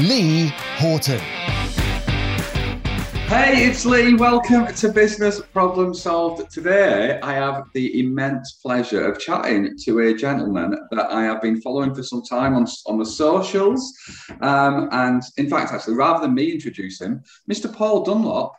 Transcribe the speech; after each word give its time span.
Lee 0.00 0.46
Horton. 0.78 1.18
Hey, 3.28 3.66
it's 3.66 3.84
Lee. 3.84 4.14
Welcome 4.14 4.66
to 4.74 4.88
Business 4.90 5.40
Problem 5.40 5.92
Solved. 5.92 6.50
Today, 6.50 7.20
I 7.22 7.34
have 7.34 7.64
the 7.74 8.00
immense 8.00 8.52
pleasure 8.54 9.06
of 9.06 9.18
chatting 9.18 9.76
to 9.84 10.00
a 10.00 10.14
gentleman 10.14 10.76
that 10.90 11.10
I 11.10 11.22
have 11.24 11.42
been 11.42 11.60
following 11.60 11.94
for 11.94 12.02
some 12.02 12.22
time 12.22 12.54
on, 12.54 12.66
on 12.86 12.98
the 12.98 13.04
socials. 13.04 13.92
Um, 14.40 14.88
and 14.92 15.22
in 15.36 15.50
fact, 15.50 15.72
actually, 15.72 15.94
rather 15.94 16.26
than 16.26 16.34
me 16.34 16.50
introduce 16.52 17.00
him, 17.00 17.22
Mr. 17.50 17.72
Paul 17.72 18.02
Dunlop, 18.02 18.54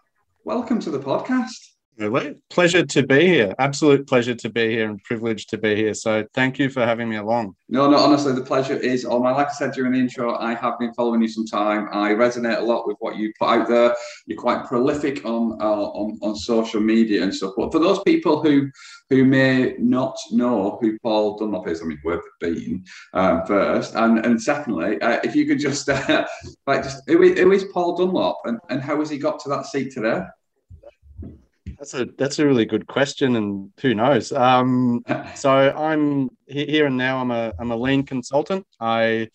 welcome 0.45 0.79
to 0.81 0.91
the 0.91 0.99
podcast. 0.99 1.72
Really? 1.97 2.35
Pleasure 2.49 2.85
to 2.85 3.05
be 3.05 3.27
here. 3.27 3.53
Absolute 3.59 4.07
pleasure 4.07 4.33
to 4.33 4.49
be 4.49 4.71
here 4.71 4.89
and 4.89 5.03
privileged 5.03 5.49
to 5.51 5.57
be 5.57 5.75
here. 5.75 5.93
So 5.93 6.25
thank 6.33 6.57
you 6.57 6.69
for 6.69 6.83
having 6.85 7.07
me 7.07 7.17
along. 7.17 7.55
No, 7.69 7.89
no, 7.89 7.97
honestly, 7.97 8.33
the 8.33 8.41
pleasure 8.41 8.75
is 8.75 9.05
all 9.05 9.21
mine. 9.21 9.35
Like 9.35 9.49
I 9.49 9.53
said 9.53 9.73
during 9.73 9.93
the 9.93 9.99
intro, 9.99 10.35
I 10.35 10.55
have 10.55 10.79
been 10.79 10.93
following 10.93 11.21
you 11.21 11.27
some 11.27 11.45
time. 11.45 11.87
I 11.91 12.11
resonate 12.11 12.57
a 12.57 12.63
lot 12.63 12.87
with 12.87 12.97
what 12.99 13.17
you 13.17 13.31
put 13.37 13.47
out 13.47 13.67
there. 13.67 13.95
You're 14.25 14.39
quite 14.39 14.65
prolific 14.65 15.23
on 15.25 15.61
uh, 15.61 15.65
on, 15.65 16.17
on 16.23 16.35
social 16.35 16.81
media 16.81 17.23
and 17.23 17.33
so 17.33 17.51
forth. 17.53 17.71
For 17.71 17.79
those 17.79 18.01
people 18.03 18.41
who 18.41 18.69
who 19.09 19.25
may 19.25 19.75
not 19.77 20.17
know 20.31 20.79
who 20.81 20.97
Paul 20.99 21.37
Dunlop 21.37 21.67
is, 21.67 21.81
I 21.81 21.85
mean, 21.85 21.99
worth 22.03 22.23
being 22.39 22.85
um, 23.13 23.45
first, 23.45 23.93
and 23.93 24.25
and 24.25 24.41
secondly, 24.41 24.99
uh, 25.01 25.19
if 25.23 25.35
you 25.35 25.45
could 25.45 25.59
just 25.59 25.87
uh, 25.89 26.25
like 26.67 26.83
just 26.83 27.03
who, 27.07 27.17
who 27.17 27.51
is 27.51 27.65
Paul 27.65 27.95
Dunlop 27.95 28.37
and, 28.45 28.59
and 28.69 28.81
how 28.81 28.97
has 28.99 29.11
he 29.11 29.19
got 29.19 29.39
to 29.41 29.49
that 29.49 29.67
seat 29.67 29.91
today? 29.91 30.23
That's 31.83 31.95
a 31.95 32.05
that's 32.17 32.39
a 32.39 32.45
really 32.45 32.63
good 32.63 32.87
question, 32.87 33.35
and 33.35 33.69
who 33.81 33.93
knows? 33.93 34.31
Um, 34.31 35.03
so 35.35 35.51
I'm 35.51 36.29
here 36.47 36.85
and 36.85 36.95
now. 36.95 37.19
I'm 37.19 37.29
a 37.29 37.51
I'm 37.59 37.71
a 37.71 37.75
lean 37.75 38.03
consultant. 38.03 38.65
I 38.79 39.27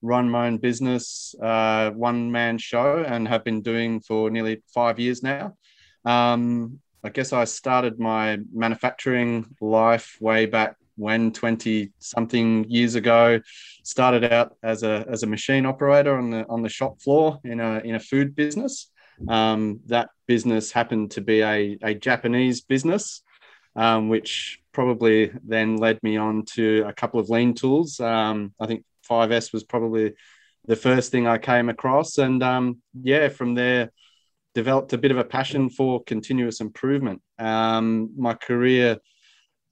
run 0.00 0.30
my 0.30 0.46
own 0.46 0.56
business, 0.56 1.34
uh, 1.42 1.90
one 1.90 2.32
man 2.32 2.56
show, 2.56 3.04
and 3.06 3.28
have 3.28 3.44
been 3.44 3.60
doing 3.60 4.00
for 4.00 4.30
nearly 4.30 4.62
five 4.72 4.98
years 4.98 5.22
now. 5.22 5.58
Um, 6.06 6.80
I 7.04 7.10
guess 7.10 7.34
I 7.34 7.44
started 7.44 8.00
my 8.00 8.38
manufacturing 8.50 9.54
life 9.60 10.16
way 10.22 10.46
back 10.46 10.76
when 10.96 11.32
20 11.32 11.92
something 11.98 12.64
years 12.66 12.94
ago 12.94 13.40
started 13.84 14.24
out 14.24 14.56
as 14.62 14.84
a 14.84 15.04
as 15.06 15.22
a 15.22 15.26
machine 15.26 15.66
operator 15.66 16.16
on 16.16 16.30
the 16.30 16.46
on 16.48 16.62
the 16.62 16.70
shop 16.70 17.02
floor 17.02 17.38
in 17.44 17.60
a 17.60 17.80
in 17.80 17.94
a 17.94 18.00
food 18.00 18.34
business 18.34 18.90
um, 19.28 19.80
that 19.86 20.10
business 20.26 20.72
happened 20.72 21.12
to 21.12 21.20
be 21.20 21.42
a, 21.42 21.78
a 21.82 21.94
Japanese 21.94 22.60
business, 22.60 23.22
um, 23.76 24.08
which 24.08 24.60
probably 24.72 25.32
then 25.44 25.76
led 25.76 26.02
me 26.02 26.16
on 26.16 26.44
to 26.44 26.84
a 26.86 26.92
couple 26.92 27.20
of 27.20 27.30
lean 27.30 27.54
tools. 27.54 28.00
Um, 28.00 28.54
I 28.60 28.66
think 28.66 28.84
5S 29.08 29.52
was 29.52 29.64
probably 29.64 30.14
the 30.66 30.76
first 30.76 31.10
thing 31.10 31.26
I 31.26 31.38
came 31.38 31.68
across. 31.68 32.18
And 32.18 32.42
um, 32.42 32.80
yeah, 32.94 33.28
from 33.28 33.54
there, 33.54 33.90
developed 34.54 34.92
a 34.92 34.98
bit 34.98 35.10
of 35.10 35.18
a 35.18 35.24
passion 35.24 35.70
for 35.70 36.02
continuous 36.04 36.60
improvement. 36.60 37.22
Um, 37.38 38.10
my 38.16 38.34
career, 38.34 38.98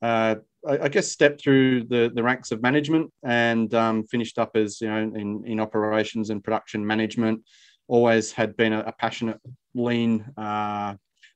uh, 0.03 0.36
I, 0.69 0.78
I, 0.78 0.88
guess, 0.88 1.10
stepped 1.10 1.42
through 1.42 1.84
the, 1.84 2.10
the 2.15 2.22
ranks 2.22 2.53
of 2.53 2.62
management 2.62 3.12
and 3.25 3.72
um, 3.75 4.04
finished 4.04 4.38
up 4.38 4.56
as, 4.56 4.80
you 4.80 4.88
know, 4.88 4.98
in, 4.98 5.42
in 5.47 5.60
operations 5.60 6.30
and 6.30 6.44
production 6.44 6.86
management 6.86 7.42
always 7.88 8.32
had 8.32 8.56
been 8.56 8.72
a, 8.72 8.81
a 8.81 8.93
passionate 8.93 9.41
lean 9.75 10.25
uh, 10.37 10.94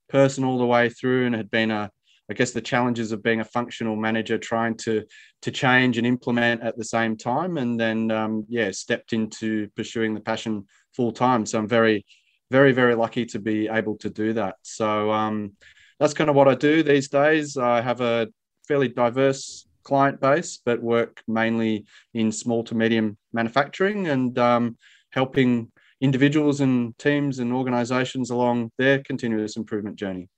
person 0.09 0.45
all 0.45 0.59
the 0.59 0.67
way 0.67 0.89
through 0.89 1.27
and 1.27 1.35
had 1.35 1.51
been 1.51 1.71
a 1.71 1.91
I 2.31 2.35
guess 2.35 2.53
the 2.53 2.61
challenges 2.63 3.13
of 3.13 3.23
being 3.23 3.41
a 3.41 3.45
functional 3.45 3.97
manager, 3.97 4.39
trying 4.39 4.77
to 4.79 5.05
to 5.43 5.51
change 5.51 5.99
and 5.99 6.07
implement 6.07 6.63
at 6.63 6.79
the 6.79 6.85
same 6.85 7.17
time, 7.17 7.59
and 7.59 7.79
then 7.79 8.11
um, 8.11 8.47
yeah, 8.49 8.71
stepped 8.71 9.13
into 9.13 9.69
pursuing 9.77 10.15
the 10.15 10.21
passion 10.21 10.67
full 10.95 11.13
time. 11.13 11.45
So 11.45 11.59
I'm 11.59 11.69
very, 11.69 12.07
very, 12.51 12.73
very 12.73 12.95
lucky 12.95 13.27
to 13.27 13.39
be 13.39 13.69
able 13.69 13.99
to 13.99 14.09
do 14.09 14.33
that. 14.35 14.55
So 14.63 15.11
um, 15.13 15.53
that's 15.99 16.15
kind 16.15 16.31
of 16.31 16.37
what 16.37 16.49
I 16.49 16.55
do 16.55 16.83
these 16.83 17.09
days. 17.09 17.57
I 17.57 17.81
have 17.81 18.01
a 18.01 18.29
fairly 18.67 18.89
diverse 18.89 19.67
client 19.83 20.21
base, 20.21 20.61
but 20.65 20.81
work 20.81 21.23
mainly 21.27 21.87
in 22.15 22.33
small 22.33 22.65
to 22.65 22.75
medium 22.75 23.19
manufacturing 23.33 24.07
and 24.07 24.39
um, 24.39 24.79
helping 25.11 25.71
individuals 26.03 26.61
and 26.61 26.97
teams 26.99 27.39
and 27.39 27.53
organizations 27.53 28.31
along 28.31 28.71
their 28.77 29.03
continuous 29.05 29.57
improvement 29.57 29.97
journey. 29.97 30.29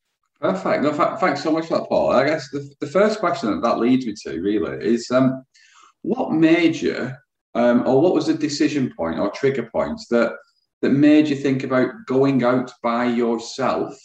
Perfect. 0.41 0.83
No, 0.83 0.93
th- 0.93 1.19
thanks 1.19 1.43
so 1.43 1.51
much 1.51 1.67
for 1.67 1.79
that, 1.79 1.89
Paul. 1.89 2.13
I 2.13 2.25
guess 2.27 2.51
the, 2.51 2.71
the 2.81 2.87
first 2.87 3.19
question 3.19 3.51
that, 3.51 3.63
that 3.63 3.79
leads 3.79 4.07
me 4.07 4.15
to 4.25 4.41
really 4.41 4.85
is 4.85 5.11
um, 5.11 5.43
what 6.03 6.33
made 6.33 6.77
you, 6.77 7.11
um, 7.55 7.83
or 7.87 8.01
what 8.01 8.15
was 8.15 8.27
the 8.27 8.35
decision 8.35 8.93
point 8.95 9.19
or 9.19 9.31
trigger 9.31 9.69
point 9.73 9.99
that 10.11 10.37
that 10.83 10.91
made 10.91 11.29
you 11.29 11.37
think 11.37 11.65
about 11.65 11.89
going 12.07 12.45
out 12.45 12.71
by 12.83 13.07
yourself 13.07 13.97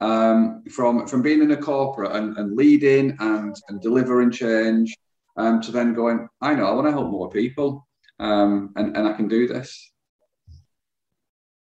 um, 0.00 0.64
from 0.68 1.06
from 1.06 1.22
being 1.22 1.42
in 1.42 1.52
a 1.52 1.56
corporate 1.56 2.10
and, 2.10 2.36
and 2.38 2.56
leading 2.56 3.16
and, 3.20 3.54
and 3.68 3.80
delivering 3.80 4.32
change 4.32 4.96
um, 5.36 5.60
to 5.60 5.70
then 5.70 5.94
going, 5.94 6.28
I 6.40 6.54
know 6.54 6.66
I 6.66 6.72
want 6.72 6.88
to 6.88 6.92
help 6.92 7.08
more 7.08 7.30
people 7.30 7.86
um, 8.18 8.72
and, 8.74 8.96
and 8.96 9.06
I 9.06 9.12
can 9.12 9.28
do 9.28 9.46
this. 9.46 9.92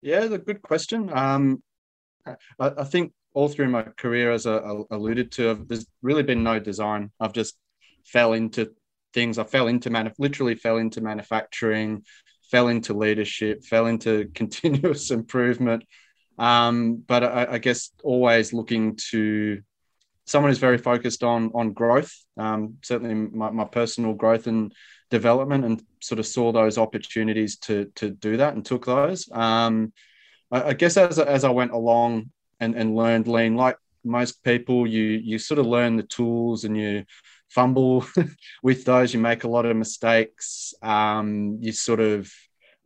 Yeah, 0.01 0.25
a 0.25 0.39
good 0.39 0.63
question. 0.63 1.11
Um, 1.13 1.63
I, 2.27 2.35
I, 2.59 2.85
think 2.85 3.13
all 3.35 3.49
through 3.49 3.69
my 3.69 3.83
career, 3.83 4.31
as 4.31 4.47
I, 4.47 4.57
I 4.57 4.83
alluded 4.91 5.33
to, 5.33 5.55
there's 5.67 5.87
really 6.03 6.23
been 6.23 6.45
no 6.45 6.59
design. 6.61 7.11
I've 7.19 7.33
just 7.33 7.57
fell 8.05 8.33
into 8.33 8.73
things. 9.13 9.39
I 9.39 9.45
fell 9.45 9.67
into 9.67 9.91
man, 9.91 10.13
literally 10.19 10.55
fell 10.55 10.77
into 10.77 11.01
manufacturing, 11.01 12.05
fell 12.51 12.69
into 12.69 12.95
leadership, 12.95 13.65
fell 13.65 13.87
into 13.87 14.31
continuous 14.35 15.11
improvement. 15.11 15.85
Um, 16.39 17.03
but 17.07 17.25
I, 17.25 17.55
I, 17.55 17.59
guess 17.59 17.91
always 18.05 18.53
looking 18.53 18.97
to 19.11 19.61
someone 20.25 20.51
who's 20.51 20.59
very 20.59 20.79
focused 20.79 21.25
on 21.25 21.51
on 21.53 21.73
growth. 21.73 22.15
Um, 22.37 22.77
certainly, 22.85 23.15
my, 23.15 23.51
my 23.51 23.65
personal 23.65 24.13
growth 24.13 24.47
and 24.47 24.73
development 25.11 25.65
and 25.65 25.83
sort 26.01 26.19
of 26.19 26.27
saw 26.27 26.53
those 26.53 26.79
opportunities 26.79 27.57
to 27.57 27.91
to 27.97 28.11
do 28.11 28.37
that 28.37 28.55
and 28.55 28.65
took 28.65 28.87
those. 28.87 29.29
Um, 29.33 29.93
I, 30.51 30.63
I, 30.63 30.73
guess 30.75 30.97
as 30.97 31.19
as 31.19 31.45
I 31.45 31.51
went 31.51 31.73
along 31.73 32.31
and 32.61 32.75
and 32.75 32.95
learned 32.95 33.29
lean, 33.29 33.57
like 33.57 33.77
most 34.05 34.43
people, 34.45 34.87
you 34.87 35.03
you 35.03 35.39
sort 35.39 35.59
of 35.59 35.67
learn 35.67 35.97
the 35.97 36.03
tools 36.03 36.65
and 36.65 36.77
you 36.77 37.05
fumble 37.49 38.07
with 38.63 38.85
those. 38.85 39.13
You 39.15 39.21
make 39.21 39.45
a 39.45 39.49
lot 39.49 39.67
of 39.67 39.77
mistakes. 39.77 40.75
Um, 40.83 41.59
you 41.61 41.73
sort 41.73 42.01
of 42.01 42.33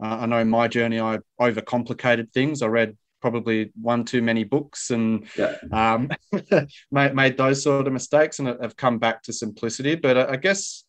uh, 0.03 0.19
I 0.21 0.27
know 0.27 0.45
my 0.45 0.69
journey, 0.69 1.01
I 1.01 1.19
overcomplicated 1.41 2.33
things. 2.33 2.63
I 2.63 2.67
read 2.67 2.97
probably 3.21 3.73
one 3.81 4.05
too 4.05 4.21
many 4.21 4.43
books 4.43 4.91
and 4.91 5.27
yeah. 5.39 5.57
um, 5.71 6.11
made, 6.91 7.15
made 7.15 7.37
those 7.37 7.63
sort 7.63 7.87
of 7.87 7.93
mistakes 7.93 8.41
and 8.41 8.49
have 8.49 8.77
come 8.77 8.99
back 8.99 9.23
to 9.23 9.33
simplicity. 9.33 9.95
But 9.95 10.19
I, 10.19 10.33
I 10.33 10.37
guess 10.37 10.85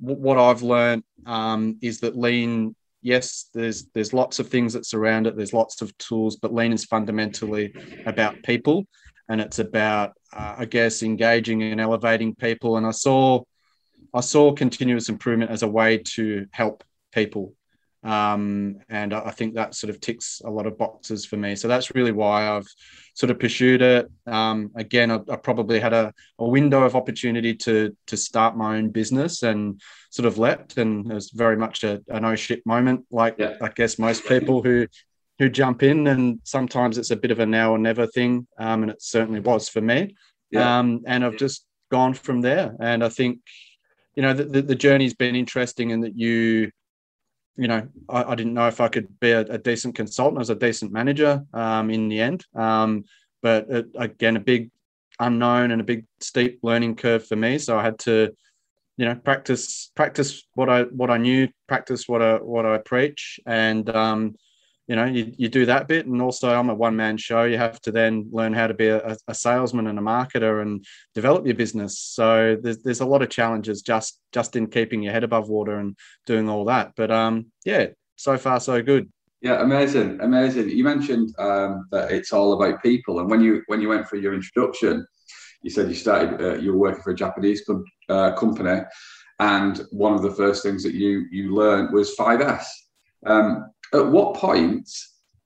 what 0.00 0.38
I've 0.38 0.62
learned 0.62 1.02
um, 1.26 1.78
is 1.82 2.00
that 2.00 2.16
lean, 2.16 2.74
yes, 3.02 3.50
there's 3.54 3.86
there's 3.94 4.12
lots 4.12 4.38
of 4.38 4.48
things 4.48 4.72
that 4.74 4.86
surround 4.86 5.26
it. 5.26 5.36
There's 5.36 5.52
lots 5.52 5.82
of 5.82 5.96
tools, 5.98 6.36
but 6.36 6.54
lean 6.54 6.72
is 6.72 6.84
fundamentally 6.84 7.74
about 8.06 8.42
people, 8.42 8.86
and 9.28 9.40
it's 9.40 9.58
about, 9.58 10.12
uh, 10.32 10.56
I 10.58 10.64
guess, 10.64 11.02
engaging 11.02 11.62
and 11.62 11.80
elevating 11.80 12.34
people. 12.34 12.76
And 12.76 12.86
I 12.86 12.92
saw, 12.92 13.42
I 14.14 14.20
saw 14.20 14.52
continuous 14.52 15.08
improvement 15.08 15.50
as 15.50 15.62
a 15.62 15.68
way 15.68 15.98
to 16.14 16.46
help 16.52 16.84
people 17.12 17.54
um, 18.04 18.76
and 18.88 19.12
I 19.12 19.30
think 19.30 19.54
that 19.54 19.74
sort 19.74 19.90
of 19.90 20.00
ticks 20.00 20.40
a 20.44 20.50
lot 20.50 20.66
of 20.66 20.78
boxes 20.78 21.24
for 21.24 21.36
me. 21.36 21.56
So 21.56 21.66
that's 21.66 21.94
really 21.94 22.12
why 22.12 22.48
I've 22.48 22.68
sort 23.14 23.30
of 23.30 23.40
pursued 23.40 23.82
it. 23.82 24.08
Um, 24.26 24.70
again, 24.76 25.10
I, 25.10 25.18
I, 25.28 25.36
probably 25.36 25.80
had 25.80 25.92
a, 25.92 26.12
a, 26.38 26.46
window 26.46 26.84
of 26.84 26.94
opportunity 26.94 27.54
to 27.56 27.96
to 28.06 28.16
start 28.16 28.56
my 28.56 28.76
own 28.76 28.90
business 28.90 29.42
and 29.42 29.80
sort 30.10 30.26
of 30.26 30.38
leapt, 30.38 30.78
and 30.78 31.10
it 31.10 31.14
was 31.14 31.30
very 31.30 31.56
much 31.56 31.82
a, 31.82 32.00
an 32.08 32.24
oh 32.24 32.36
shit 32.36 32.64
moment, 32.64 33.04
like 33.10 33.34
yeah. 33.38 33.56
I 33.60 33.68
guess 33.68 33.98
most 33.98 34.26
people 34.26 34.62
who 34.62 34.86
who 35.40 35.48
jump 35.48 35.82
in, 35.82 36.06
and 36.06 36.38
sometimes 36.44 36.98
it's 36.98 37.10
a 37.10 37.16
bit 37.16 37.32
of 37.32 37.40
a 37.40 37.46
now 37.46 37.72
or 37.72 37.78
never 37.78 38.06
thing, 38.06 38.46
um, 38.58 38.82
and 38.82 38.92
it 38.92 39.02
certainly 39.02 39.40
was 39.40 39.68
for 39.68 39.80
me. 39.80 40.14
Yeah. 40.52 40.78
Um, 40.78 41.02
and 41.04 41.24
I've 41.24 41.36
just 41.36 41.66
gone 41.90 42.14
from 42.14 42.42
there, 42.42 42.76
and 42.78 43.02
I 43.02 43.08
think 43.08 43.40
you 44.14 44.22
know 44.22 44.34
the, 44.34 44.44
the, 44.44 44.62
the 44.62 44.74
journey's 44.76 45.14
been 45.14 45.34
interesting 45.34 45.90
in 45.90 46.02
that 46.02 46.16
you 46.16 46.70
you 47.58 47.66
know, 47.66 47.86
I, 48.08 48.22
I, 48.22 48.34
didn't 48.36 48.54
know 48.54 48.68
if 48.68 48.80
I 48.80 48.86
could 48.86 49.18
be 49.18 49.32
a, 49.32 49.40
a 49.40 49.58
decent 49.58 49.96
consultant 49.96 50.40
as 50.40 50.48
a 50.48 50.54
decent 50.54 50.92
manager 50.92 51.44
um, 51.52 51.90
in 51.90 52.08
the 52.08 52.20
end. 52.20 52.46
Um, 52.54 53.04
but 53.42 53.66
it, 53.68 53.86
again, 53.96 54.36
a 54.36 54.40
big 54.40 54.70
unknown 55.18 55.72
and 55.72 55.80
a 55.80 55.84
big 55.84 56.06
steep 56.20 56.60
learning 56.62 56.94
curve 56.94 57.26
for 57.26 57.34
me. 57.34 57.58
So 57.58 57.76
I 57.76 57.82
had 57.82 57.98
to, 58.00 58.32
you 58.96 59.04
know, 59.04 59.16
practice 59.16 59.90
practice 59.96 60.44
what 60.54 60.68
I 60.68 60.82
what 60.84 61.10
I 61.10 61.18
knew, 61.18 61.48
practice 61.66 62.08
what 62.08 62.22
I 62.22 62.36
what 62.36 62.64
I 62.64 62.78
preach, 62.78 63.40
and 63.44 63.88
um, 63.90 64.36
you 64.88 64.96
know, 64.96 65.04
you, 65.04 65.32
you 65.36 65.48
do 65.48 65.66
that 65.66 65.86
bit. 65.86 66.06
And 66.06 66.20
also, 66.22 66.48
I'm 66.48 66.70
a 66.70 66.74
one 66.74 66.96
man 66.96 67.18
show. 67.18 67.44
You 67.44 67.58
have 67.58 67.78
to 67.82 67.92
then 67.92 68.28
learn 68.32 68.54
how 68.54 68.66
to 68.66 68.74
be 68.74 68.88
a, 68.88 69.16
a, 69.28 69.34
salesman 69.34 69.86
and 69.86 69.98
a 69.98 70.02
marketer 70.02 70.62
and 70.62 70.84
develop 71.14 71.44
your 71.44 71.54
business. 71.54 71.98
So 71.98 72.56
there's, 72.60 72.78
there's 72.78 73.00
a 73.00 73.06
lot 73.06 73.20
of 73.20 73.28
challenges 73.28 73.82
just 73.82 74.18
just 74.32 74.56
in 74.56 74.66
keeping 74.66 75.02
your 75.02 75.12
head 75.12 75.24
above 75.24 75.50
water 75.50 75.76
and 75.78 75.94
doing 76.24 76.48
all 76.48 76.64
that. 76.64 76.92
But 76.96 77.10
um, 77.10 77.52
yeah, 77.66 77.88
so 78.16 78.38
far 78.38 78.60
so 78.60 78.82
good. 78.82 79.12
Yeah, 79.42 79.62
amazing, 79.62 80.20
amazing. 80.22 80.70
You 80.70 80.82
mentioned 80.84 81.34
um, 81.38 81.86
that 81.92 82.10
it's 82.10 82.32
all 82.32 82.54
about 82.54 82.82
people, 82.82 83.20
and 83.20 83.30
when 83.30 83.42
you 83.42 83.62
when 83.66 83.82
you 83.82 83.90
went 83.90 84.08
for 84.08 84.16
your 84.16 84.32
introduction, 84.32 85.06
you 85.62 85.70
said 85.70 85.88
you 85.88 85.94
started 85.94 86.40
uh, 86.40 86.54
you 86.54 86.72
were 86.72 86.78
working 86.78 87.02
for 87.02 87.10
a 87.10 87.16
Japanese 87.16 87.62
com- 87.66 87.84
uh, 88.08 88.32
company, 88.32 88.80
and 89.38 89.86
one 89.90 90.14
of 90.14 90.22
the 90.22 90.32
first 90.34 90.62
things 90.62 90.82
that 90.82 90.94
you 90.94 91.26
you 91.30 91.54
learned 91.54 91.92
was 91.92 92.16
5S. 92.16 92.64
Um, 93.26 93.70
at 93.94 94.06
what 94.06 94.34
point 94.34 94.88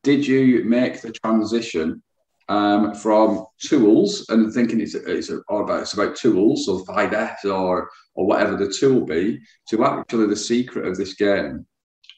did 0.03 0.27
you 0.27 0.65
make 0.65 1.01
the 1.01 1.13
transition 1.13 2.03
um, 2.49 2.95
from 2.95 3.47
tools 3.59 4.27
and 4.29 4.53
thinking 4.53 4.81
it's, 4.81 4.95
it's 4.95 5.31
all 5.49 5.63
about 5.63 5.83
it's 5.83 5.95
about 5.95 6.17
tools 6.17 6.69
or 6.69 6.85
5S 6.85 7.45
or 7.45 7.89
or 8.15 8.27
whatever 8.27 8.57
the 8.57 8.73
tool 8.73 9.07
be 9.07 9.41
to 9.69 9.85
actually 9.85 10.27
the 10.27 10.37
secret 10.37 10.87
of 10.87 10.97
this 10.97 11.15
game 11.15 11.67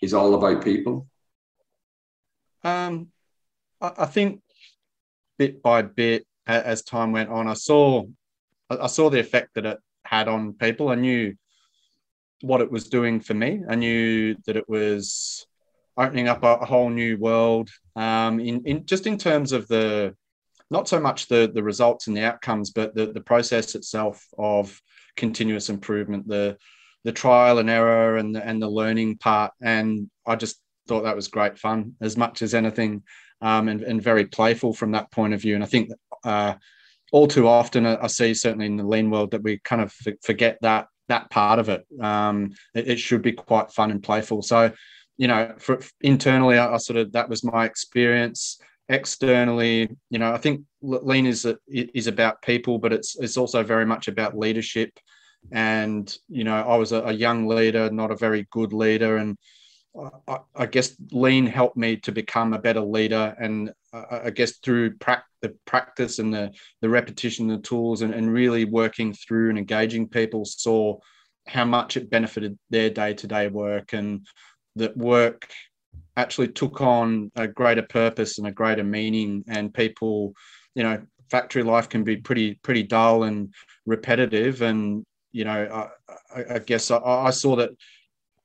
is 0.03 0.15
all 0.15 0.35
about 0.35 0.65
people? 0.65 1.07
Um, 2.63 3.09
I, 3.81 3.93
I 3.99 4.07
think 4.07 4.41
bit 5.39 5.63
by 5.63 5.83
bit 5.83 6.27
as 6.47 6.83
time 6.83 7.13
went 7.13 7.31
on, 7.31 7.49
I 7.49 7.55
saw 7.55 8.05
I 8.69 8.87
saw 8.87 9.11
the 9.11 9.21
effect 9.21 9.55
that 9.55 9.67
it 9.67 9.79
had 10.05 10.29
on 10.29 10.55
people. 10.55 10.89
I 10.89 10.95
knew 10.95 11.35
what 12.41 12.61
it 12.61 12.71
was 12.71 12.89
doing 12.89 13.21
for 13.21 13.35
me. 13.35 13.63
I 13.69 13.75
knew 13.75 14.37
that 14.47 14.57
it 14.57 14.69
was 14.69 15.47
opening 15.97 16.29
up 16.29 16.43
a, 16.43 16.55
a 16.57 16.65
whole 16.65 16.91
new 16.91 17.17
world 17.19 17.71
um, 17.97 18.41
in, 18.41 18.63
in 18.65 18.87
just 18.87 19.07
in 19.07 19.19
terms 19.19 19.53
of 19.53 19.69
the 19.69 20.15
not 20.71 20.89
so 20.89 20.99
much 20.99 21.29
the 21.29 21.51
the 21.55 21.63
results 21.63 22.07
and 22.07 22.17
the 22.17 22.25
outcomes, 22.25 22.71
but 22.71 22.95
the, 22.95 23.07
the 23.07 23.21
process 23.21 23.75
itself 23.75 24.27
of 24.39 24.81
continuous 25.17 25.69
improvement, 25.69 26.27
the 26.27 26.57
the 27.05 27.13
trial 27.13 27.59
and 27.59 27.69
error 27.69 28.17
and 28.17 28.35
the, 28.35 28.45
and 28.45 28.61
the 28.61 28.69
learning 28.69 29.19
part. 29.19 29.53
And 29.61 30.11
I 30.27 30.37
just 30.37 30.59
thought 30.89 31.05
that 31.05 31.17
was 31.17 31.29
great 31.29 31.59
fun 31.59 31.95
as 32.01 32.17
much 32.17 32.43
as 32.43 32.55
anything, 32.55 33.03
um, 33.41 33.69
and, 33.69 33.83
and 33.83 34.03
very 34.03 34.27
playful 34.27 34.73
from 34.73 34.93
that 34.93 35.11
point 35.11 35.35
of 35.35 35.43
view. 35.43 35.55
And 35.55 35.63
I 35.63 35.67
think 35.67 35.91
uh, 36.25 36.55
all 37.13 37.29
too 37.29 37.47
often 37.47 37.87
I, 37.87 38.07
see 38.07 38.35
certainly 38.35 38.67
in 38.67 38.77
the 38.77 38.87
lean 38.87 39.11
world 39.11 39.33
that 39.33 39.43
we 39.43 39.59
kind 39.59 39.83
of 39.83 39.95
forget 40.23 40.59
that 40.63 40.89
that 41.09 41.31
part 41.31 41.59
of 41.59 41.69
it. 41.69 41.85
Um, 42.01 42.53
it, 42.75 42.89
it 42.89 42.99
should 42.99 43.23
be 43.23 43.33
quite 43.33 43.71
fun 43.71 43.91
and 43.91 44.03
playful. 44.03 44.43
So 44.43 44.73
you 45.17 45.29
know, 45.29 45.55
for 45.59 45.81
internally, 46.01 46.59
I, 46.59 46.75
I, 46.75 46.77
sort 46.79 46.97
of 46.99 47.13
that 47.13 47.29
was 47.29 47.45
my 47.45 47.65
experience. 47.65 48.59
Externally, 48.89 49.89
you 50.11 50.19
know, 50.19 50.33
I 50.33 50.39
think 50.39 50.63
lean 50.83 51.27
is 51.27 51.47
is 51.73 52.07
about 52.07 52.43
people, 52.43 52.79
but 52.79 52.93
it's 52.93 53.17
it's 53.19 53.37
also 53.37 53.63
very 53.63 53.87
much 53.87 54.09
about 54.09 54.37
leadership. 54.37 54.99
And 55.53 56.15
you 56.29 56.45
know, 56.45 56.57
I 56.57 56.77
was 56.77 56.93
a, 56.93 57.03
a 57.03 57.13
young 57.13 57.47
leader, 57.47 57.91
not 57.91 58.11
a 58.11 58.17
very 58.17 58.47
good 58.51 58.73
leader, 58.73 59.17
and 59.17 59.39
I, 60.29 60.39
I, 60.55 60.67
guess 60.67 60.97
lean 61.13 61.47
helped 61.47 61.77
me 61.77 61.97
to 61.99 62.13
become 62.13 62.53
a 62.53 62.59
better 62.59 62.81
leader. 62.81 63.35
And 63.39 63.73
I 63.93 64.31
guess 64.31 64.59
through 64.59 64.97
pra- 64.97 65.25
the 65.41 65.57
practice 65.67 66.19
and 66.19 66.35
the 66.35 66.53
the 66.83 66.89
repetition, 66.89 67.47
the 67.47 67.59
tools, 67.59 68.03
and, 68.03 68.13
and 68.13 68.33
really 68.33 68.65
working 68.65 69.13
through 69.13 69.51
and 69.51 69.59
engaging 69.59 70.09
people, 70.09 70.45
saw 70.45 70.99
how 71.47 71.65
much 71.65 71.97
it 71.97 72.11
benefited 72.11 72.59
their 72.71 72.91
day 72.91 73.15
to 73.15 73.27
day 73.27 73.49
work 73.49 73.93
and 73.93 74.27
that 74.77 74.97
work 74.97 75.49
actually 76.17 76.49
took 76.49 76.81
on 76.81 77.31
a 77.37 77.47
greater 77.47 77.83
purpose 77.83 78.39
and 78.39 78.47
a 78.47 78.53
greater 78.53 78.85
meaning 78.85 79.45
and 79.49 79.75
people 79.75 80.33
you 80.75 80.83
know 80.83 81.01
factory 81.31 81.63
life 81.63 81.89
can 81.89 82.05
be 82.05 82.17
pretty 82.17 82.55
pretty 82.63 82.83
dull 82.83 83.25
and 83.25 83.53
repetitive. 83.87 84.63
And 84.63 85.05
you 85.33 85.45
know 85.45 85.89
i, 86.35 86.55
I 86.55 86.59
guess 86.61 86.91
I, 86.91 86.99
I, 86.99 87.31
saw 87.31 87.57
that 87.57 87.71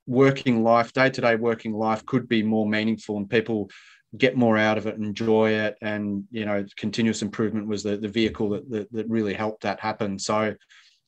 working 0.08 0.64
life 0.64 0.92
day-to-day 0.94 1.36
working 1.36 1.74
life 1.74 2.04
could 2.06 2.28
be 2.28 2.42
more 2.42 2.68
meaningful 2.68 3.18
and 3.18 3.30
people 3.30 3.70
get 4.18 4.36
more 4.36 4.58
out 4.58 4.80
of 4.80 4.88
it 4.88 4.96
enjoy 4.96 5.52
it. 5.52 5.78
And 5.82 6.24
you 6.32 6.46
know 6.46 6.66
continuous 6.78 7.22
improvement 7.22 7.68
was 7.68 7.84
the, 7.84 7.98
the 7.98 8.08
vehicle 8.08 8.50
that, 8.50 8.70
that, 8.72 8.92
that 8.92 9.10
really 9.10 9.36
helped 9.36 9.64
that 9.64 9.80
happen. 9.80 10.18
So 10.18 10.56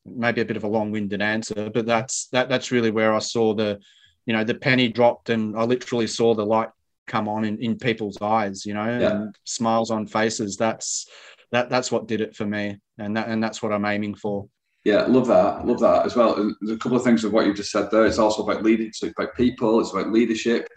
maybe 0.05 0.41
a 0.41 0.45
bit 0.45 0.57
of 0.57 0.63
a 0.63 0.67
long-winded 0.67 1.21
answer 1.21 1.69
but 1.69 1.85
that's 1.85 2.27
that 2.29 2.49
that's 2.49 2.71
really 2.71 2.89
where 2.89 3.13
i 3.13 3.19
saw 3.19 3.53
the 3.53 3.79
you 4.25 4.33
know, 4.33 4.43
the 4.43 4.55
penny 4.55 4.87
dropped 4.87 5.29
and 5.29 5.57
I 5.57 5.63
literally 5.63 6.07
saw 6.07 6.33
the 6.33 6.45
light 6.45 6.69
come 7.07 7.27
on 7.27 7.43
in, 7.43 7.57
in 7.59 7.77
people's 7.77 8.17
eyes, 8.21 8.65
you 8.65 8.73
know, 8.73 8.85
yeah. 8.85 9.11
and 9.11 9.35
smiles 9.43 9.91
on 9.91 10.07
faces. 10.07 10.57
That's 10.57 11.07
that 11.51 11.69
that's 11.69 11.91
what 11.91 12.07
did 12.07 12.21
it 12.21 12.35
for 12.35 12.45
me. 12.45 12.79
And 12.97 13.17
that 13.17 13.27
and 13.27 13.43
that's 13.43 13.61
what 13.61 13.73
I'm 13.73 13.85
aiming 13.85 14.15
for. 14.15 14.47
Yeah, 14.83 15.03
love 15.03 15.27
that. 15.27 15.65
Love 15.65 15.79
that 15.81 16.05
as 16.05 16.15
well. 16.15 16.35
And 16.35 16.55
there's 16.61 16.75
a 16.75 16.79
couple 16.79 16.97
of 16.97 17.03
things 17.03 17.23
of 17.23 17.33
what 17.33 17.45
you 17.45 17.53
just 17.53 17.71
said 17.71 17.91
there. 17.91 18.05
It's 18.05 18.17
also 18.17 18.43
about 18.43 18.63
leading, 18.63 18.87
it's 18.87 19.03
about 19.03 19.35
people, 19.35 19.79
it's 19.79 19.91
about 19.91 20.11
leadership. 20.11 20.67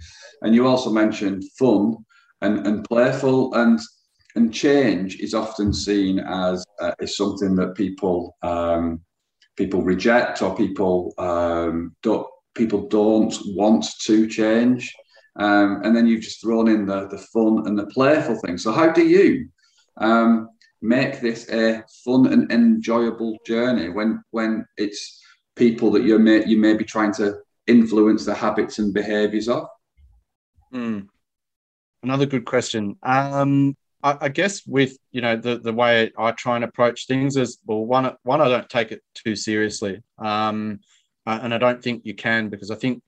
And 0.42 0.54
you 0.54 0.66
also 0.66 0.90
mentioned 0.90 1.42
fun 1.58 1.96
and, 2.42 2.66
and 2.66 2.84
playful 2.84 3.54
and 3.54 3.80
and 4.36 4.52
change 4.52 5.20
is 5.20 5.32
often 5.32 5.72
seen 5.72 6.18
as 6.18 6.64
uh, 6.80 6.92
is 7.00 7.16
something 7.16 7.54
that 7.54 7.76
people 7.76 8.36
um, 8.42 9.00
people 9.56 9.82
reject 9.82 10.42
or 10.42 10.54
people 10.54 11.14
um, 11.18 11.94
don't 12.02 12.26
people 12.54 12.88
don't 12.88 13.34
want 13.46 13.84
to 14.02 14.26
change. 14.26 14.94
Um, 15.36 15.80
and 15.84 15.96
then 15.96 16.06
you've 16.06 16.22
just 16.22 16.40
thrown 16.40 16.68
in 16.68 16.86
the, 16.86 17.08
the 17.08 17.18
fun 17.18 17.66
and 17.66 17.78
the 17.78 17.86
playful 17.86 18.36
thing. 18.36 18.56
So, 18.56 18.70
how 18.72 18.92
do 18.92 19.04
you 19.04 19.48
um, 19.96 20.48
make 20.80 21.20
this 21.20 21.48
a 21.50 21.82
fun 22.04 22.32
and 22.32 22.50
enjoyable 22.52 23.36
journey 23.44 23.88
when 23.88 24.22
when 24.30 24.64
it's 24.76 25.20
people 25.56 25.90
that 25.92 26.04
you 26.04 26.18
may 26.18 26.44
you 26.46 26.58
may 26.58 26.74
be 26.74 26.84
trying 26.84 27.12
to 27.14 27.38
influence 27.66 28.24
the 28.24 28.34
habits 28.34 28.78
and 28.78 28.94
behaviours 28.94 29.48
of? 29.48 29.66
Mm. 30.72 31.08
Another 32.02 32.26
good 32.26 32.44
question. 32.44 32.96
Um, 33.02 33.76
I, 34.02 34.18
I, 34.20 34.28
guess 34.28 34.66
with 34.66 34.98
you 35.10 35.20
know 35.20 35.36
the 35.36 35.58
the 35.58 35.72
way 35.72 36.12
I 36.18 36.32
try 36.32 36.56
and 36.56 36.64
approach 36.64 37.06
things 37.06 37.36
is 37.36 37.58
well, 37.66 37.84
one 37.84 38.14
one 38.22 38.40
I 38.40 38.48
don't 38.48 38.68
take 38.68 38.92
it 38.92 39.02
too 39.14 39.34
seriously. 39.34 40.02
Um, 40.18 40.80
uh, 41.26 41.40
and 41.42 41.54
I 41.54 41.58
don't 41.58 41.82
think 41.82 42.02
you 42.04 42.14
can 42.14 42.48
because 42.48 42.70
I 42.70 42.76
think 42.76 43.02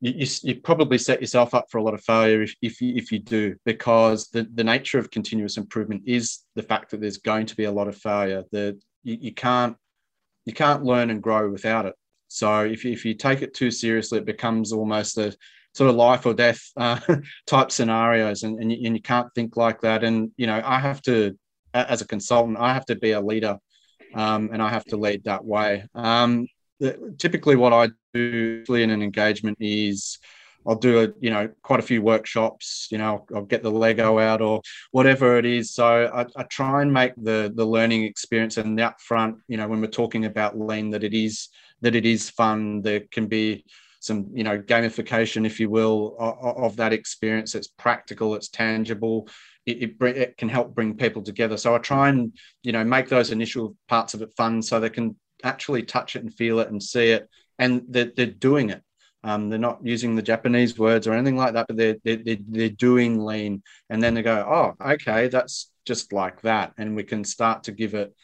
you, 0.00 0.12
you, 0.16 0.26
you, 0.42 0.60
probably 0.60 0.98
set 0.98 1.20
yourself 1.20 1.54
up 1.54 1.66
for 1.70 1.78
a 1.78 1.82
lot 1.82 1.94
of 1.94 2.02
failure 2.02 2.42
if, 2.42 2.54
if, 2.62 2.80
you, 2.80 2.94
if 2.96 3.12
you 3.12 3.18
do, 3.18 3.54
because 3.64 4.28
the, 4.28 4.48
the 4.54 4.64
nature 4.64 4.98
of 4.98 5.10
continuous 5.10 5.58
improvement 5.58 6.02
is 6.06 6.40
the 6.54 6.62
fact 6.62 6.90
that 6.90 7.00
there's 7.00 7.18
going 7.18 7.46
to 7.46 7.56
be 7.56 7.64
a 7.64 7.72
lot 7.72 7.88
of 7.88 7.96
failure. 7.96 8.44
That 8.52 8.80
you, 9.02 9.18
you 9.20 9.34
can't 9.34 9.76
you 10.46 10.54
can't 10.54 10.84
learn 10.84 11.10
and 11.10 11.22
grow 11.22 11.50
without 11.50 11.86
it. 11.86 11.94
So 12.28 12.64
if 12.64 12.86
if 12.86 13.04
you 13.04 13.14
take 13.14 13.42
it 13.42 13.54
too 13.54 13.70
seriously, 13.70 14.18
it 14.18 14.24
becomes 14.24 14.72
almost 14.72 15.18
a 15.18 15.36
sort 15.74 15.90
of 15.90 15.96
life 15.96 16.26
or 16.26 16.34
death 16.34 16.60
uh, 16.76 16.98
type 17.46 17.70
scenarios, 17.70 18.42
and, 18.42 18.58
and 18.58 18.72
you, 18.72 18.78
and 18.86 18.96
you 18.96 19.02
can't 19.02 19.32
think 19.34 19.56
like 19.56 19.80
that. 19.82 20.02
And 20.04 20.30
you 20.36 20.46
know, 20.46 20.62
I 20.64 20.78
have 20.78 21.02
to, 21.02 21.38
as 21.74 22.00
a 22.00 22.06
consultant, 22.06 22.58
I 22.58 22.72
have 22.72 22.86
to 22.86 22.96
be 22.96 23.12
a 23.12 23.20
leader, 23.20 23.58
um, 24.14 24.50
and 24.52 24.62
I 24.62 24.70
have 24.70 24.84
to 24.86 24.96
lead 24.96 25.24
that 25.24 25.44
way. 25.44 25.84
Um, 25.94 26.46
typically 27.18 27.56
what 27.56 27.72
I 27.72 27.88
do 28.14 28.64
in 28.68 28.90
an 28.90 29.02
engagement 29.02 29.58
is 29.60 30.18
I'll 30.66 30.76
do 30.76 31.00
a 31.02 31.08
you 31.20 31.30
know 31.30 31.48
quite 31.62 31.80
a 31.80 31.84
few 31.84 32.02
workshops. 32.02 32.88
You 32.90 32.98
know, 32.98 33.24
I'll 33.34 33.44
get 33.44 33.62
the 33.62 33.70
Lego 33.70 34.18
out 34.18 34.40
or 34.40 34.60
whatever 34.90 35.38
it 35.38 35.46
is. 35.46 35.72
So 35.72 35.84
I, 36.12 36.26
I, 36.36 36.42
try 36.44 36.82
and 36.82 36.92
make 36.92 37.12
the 37.16 37.52
the 37.54 37.64
learning 37.64 38.04
experience 38.04 38.56
and 38.56 38.78
the 38.78 38.82
upfront. 38.82 39.36
You 39.48 39.56
know, 39.56 39.68
when 39.68 39.80
we're 39.80 39.86
talking 39.86 40.26
about 40.26 40.58
lean, 40.58 40.90
that 40.90 41.04
it 41.04 41.14
is 41.14 41.48
that 41.80 41.94
it 41.94 42.04
is 42.04 42.28
fun. 42.30 42.82
There 42.82 43.00
can 43.10 43.26
be 43.26 43.64
some 44.00 44.28
you 44.34 44.44
know 44.44 44.58
gamification, 44.58 45.46
if 45.46 45.60
you 45.60 45.70
will, 45.70 46.16
of, 46.18 46.56
of 46.56 46.76
that 46.76 46.92
experience. 46.92 47.54
It's 47.54 47.68
practical. 47.68 48.34
It's 48.34 48.48
tangible. 48.48 49.28
It, 49.66 49.82
it, 49.82 50.16
it, 50.16 50.36
can 50.36 50.48
help 50.48 50.74
bring 50.74 50.96
people 50.96 51.22
together. 51.22 51.56
So 51.56 51.74
I 51.74 51.78
try 51.78 52.08
and 52.10 52.36
you 52.62 52.72
know 52.72 52.84
make 52.84 53.08
those 53.08 53.30
initial 53.30 53.76
parts 53.88 54.12
of 54.12 54.20
it 54.20 54.32
fun, 54.36 54.60
so 54.60 54.78
they 54.78 54.90
can 54.90 55.16
actually 55.44 55.82
touch 55.82 56.16
it 56.16 56.22
and 56.22 56.32
feel 56.32 56.60
it 56.60 56.70
and 56.70 56.82
see 56.82 57.10
it, 57.10 57.28
and 57.58 57.82
they're, 57.88 58.12
they're 58.16 58.26
doing 58.26 58.70
it. 58.70 58.82
Um, 59.22 59.50
they're 59.50 59.58
not 59.58 59.80
using 59.82 60.14
the 60.14 60.22
Japanese 60.22 60.78
words 60.78 61.06
or 61.06 61.12
anything 61.12 61.36
like 61.36 61.52
that, 61.52 61.66
but 61.66 61.76
they're, 61.76 61.96
they're, 62.04 62.38
they're 62.48 62.70
doing 62.70 63.22
lean. 63.22 63.62
And 63.90 64.02
then 64.02 64.14
they 64.14 64.22
go, 64.22 64.74
oh, 64.80 64.92
okay, 64.92 65.28
that's 65.28 65.70
just 65.84 66.14
like 66.14 66.40
that. 66.40 66.72
And 66.78 66.96
we 66.96 67.04
can 67.04 67.24
start 67.24 67.64
to 67.64 67.72
give 67.72 67.92
it 67.92 68.14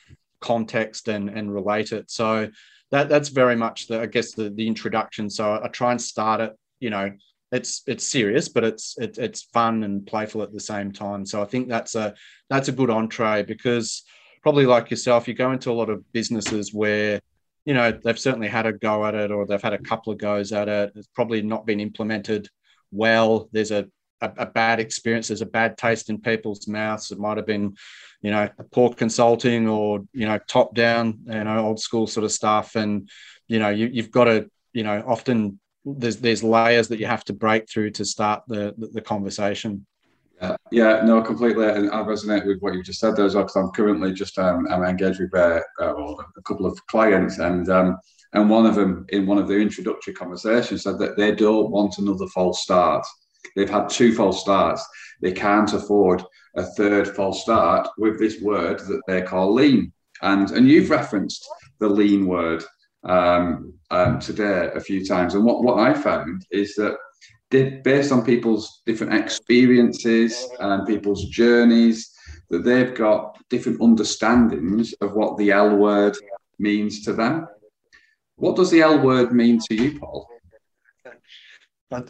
context 0.40 1.08
and, 1.08 1.28
and 1.28 1.52
relate 1.52 1.92
it. 1.92 2.11
So 2.11 2.49
that, 2.92 3.11
that's 3.11 3.28
very 3.28 3.56
much 3.56 3.88
the, 3.88 4.00
I 4.00 4.06
guess, 4.06 4.32
the, 4.32 4.49
the 4.49 4.66
introduction. 4.66 5.28
So 5.28 5.61
I 5.62 5.68
try 5.68 5.90
and 5.90 6.00
start 6.00 6.40
it 6.40 6.56
you 6.80 6.90
know 6.90 7.12
it's 7.52 7.82
it's 7.87 8.06
serious, 8.06 8.49
but 8.49 8.64
it's 8.64 8.96
it, 8.99 9.18
it's 9.18 9.42
fun 9.42 9.85
and 9.85 10.06
playful 10.06 10.42
at 10.42 10.52
the 10.52 10.61
same 10.61 10.92
time. 10.92 11.25
So 11.25 11.40
I 11.40 11.44
think 11.44 11.68
that's 11.68 11.94
a 11.94 12.14
that's 12.50 12.68
a 12.68 12.73
good 12.73 12.90
entree 12.90 13.44
because 13.44 14.02
probably 14.47 14.65
like 14.65 14.93
yourself, 14.93 15.26
you 15.26 15.35
go 15.35 15.50
into 15.50 15.73
a 15.73 15.79
lot 15.81 15.91
of 15.91 16.05
businesses 16.12 16.73
where 16.73 17.21
you 17.65 17.75
know 17.75 17.91
they've 17.91 18.17
certainly 18.17 18.47
had 18.47 18.65
a 18.65 18.73
go 18.73 19.05
at 19.05 19.12
it 19.12 19.33
or 19.33 19.45
they've 19.45 19.61
had 19.61 19.73
a 19.73 19.79
couple 19.79 20.12
of 20.12 20.21
goes 20.21 20.53
at 20.53 20.69
it. 20.69 20.93
It's 20.95 21.09
probably 21.09 21.43
not 21.43 21.67
been 21.67 21.81
implemented 21.81 22.49
well. 22.93 23.49
There's 23.50 23.73
a 23.73 23.88
a, 24.21 24.31
a, 24.37 24.47
bad 24.47 24.79
experience. 24.79 25.26
There's 25.26 25.43
a 25.43 25.47
bad 25.47 25.76
taste 25.76 26.11
in 26.11 26.21
people's 26.21 26.69
mouths. 26.69 27.11
It 27.11 27.19
might 27.19 27.38
have 27.38 27.47
been, 27.47 27.75
you 28.23 28.31
know, 28.31 28.49
poor 28.71 28.95
consulting 28.95 29.69
or 29.69 30.05
you 30.12 30.26
know, 30.29 30.38
top 30.47 30.76
down, 30.76 31.19
you 31.26 31.43
know, 31.43 31.67
old 31.67 31.81
school 31.81 32.07
sort 32.07 32.23
of 32.23 32.31
stuff. 32.31 32.76
And 32.76 33.11
you 33.49 33.59
know, 33.59 33.71
you, 33.71 33.88
you've 33.88 34.12
got 34.12 34.25
to, 34.26 34.49
you 34.73 34.85
know, 34.85 35.03
often 35.05 35.59
there's 35.85 36.19
there's 36.19 36.45
layers 36.45 36.87
that 36.87 37.00
you 37.00 37.07
have 37.07 37.25
to 37.25 37.33
break 37.33 37.69
through 37.69 37.91
to 37.99 38.05
start 38.05 38.45
the 38.47 38.76
the, 38.79 38.87
the 38.93 39.00
conversation. 39.00 39.87
Yeah, 40.40 40.57
yeah, 40.71 41.02
no, 41.02 41.23
completely, 41.23 41.66
and 41.66 41.90
I 41.90 42.02
resonate 42.02 42.47
with 42.47 42.61
what 42.61 42.75
you 42.75 42.83
just 42.83 43.00
said 43.00 43.16
there 43.16 43.25
as 43.25 43.35
well. 43.35 43.45
Because 43.45 43.57
I'm 43.57 43.71
currently 43.71 44.12
just 44.12 44.38
um, 44.38 44.66
I'm 44.71 44.85
engaged 44.85 45.21
with 45.21 45.35
uh, 45.35 45.61
uh, 45.81 45.95
a 45.95 46.43
couple 46.43 46.66
of 46.66 46.78
clients, 46.88 47.38
and 47.38 47.69
um, 47.71 47.97
and 48.35 48.50
one 48.50 48.66
of 48.66 48.75
them 48.75 49.07
in 49.11 49.26
one 49.26 49.38
of 49.38 49.49
their 49.49 49.61
introductory 49.61 50.12
conversations 50.12 50.83
said 50.83 50.99
that 50.99 51.16
they 51.16 51.35
don't 51.35 51.71
want 51.71 51.99
another 51.99 52.26
false 52.28 52.62
start. 52.62 53.07
They've 53.55 53.71
had 53.71 53.88
two 53.88 54.14
false 54.14 54.40
starts. 54.40 54.85
They 55.23 55.33
can't 55.33 55.73
afford 55.73 56.23
a 56.57 56.64
third 56.64 57.09
false 57.09 57.43
start 57.43 57.88
with 57.97 58.19
this 58.19 58.40
word 58.43 58.81
that 58.81 59.02
they 59.07 59.23
call 59.23 59.55
lean. 59.55 59.93
And 60.21 60.50
and 60.50 60.69
you've 60.69 60.90
referenced 60.90 61.47
the 61.78 61.88
lean 61.88 62.26
word 62.26 62.62
um, 63.05 63.73
um, 63.90 64.19
today 64.19 64.71
a 64.75 64.81
few 64.81 65.05
times. 65.07 65.35
And 65.35 65.45
what, 65.45 65.62
what 65.62 65.78
I 65.78 65.95
found 65.95 66.45
is 66.50 66.75
that 66.75 66.97
based 67.50 68.12
on 68.12 68.25
people's 68.25 68.83
different 68.87 69.15
experiences 69.15 70.47
and 70.59 70.87
people's 70.87 71.26
journeys, 71.26 72.12
that 72.50 72.65
they've 72.65 72.95
got 72.95 73.38
different 73.50 73.81
understandings 73.81 74.93
of 75.00 75.15
what 75.15 75.37
the 75.37 75.50
L 75.50 75.76
word 75.76 76.17
means 76.59 77.05
to 77.05 77.12
them. 77.12 77.47
What 78.37 78.57
does 78.57 78.71
the 78.71 78.83
L 78.83 79.00
word 79.00 79.33
mean 79.33 79.61
to 79.69 79.75
you, 79.75 79.99
Paul? 79.99 80.29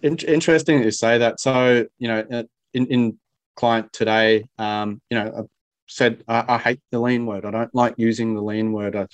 interesting 0.02 0.82
to 0.82 0.90
say 0.90 1.18
that. 1.18 1.38
So, 1.38 1.86
you 1.98 2.08
know, 2.08 2.24
uh, 2.32 2.44
in, 2.72 2.86
in 2.86 3.18
client 3.56 3.92
today, 3.92 4.44
um, 4.58 5.00
you 5.10 5.18
know, 5.18 5.32
I 5.38 5.42
said 5.86 6.24
I, 6.26 6.44
I, 6.48 6.58
hate 6.58 6.80
the 6.90 6.98
lean 6.98 7.26
word. 7.26 7.44
I 7.44 7.50
don't 7.50 7.74
like 7.74 7.94
using 7.98 8.34
the 8.34 8.42
lean 8.42 8.72
word. 8.72 8.96
I, 8.96 9.08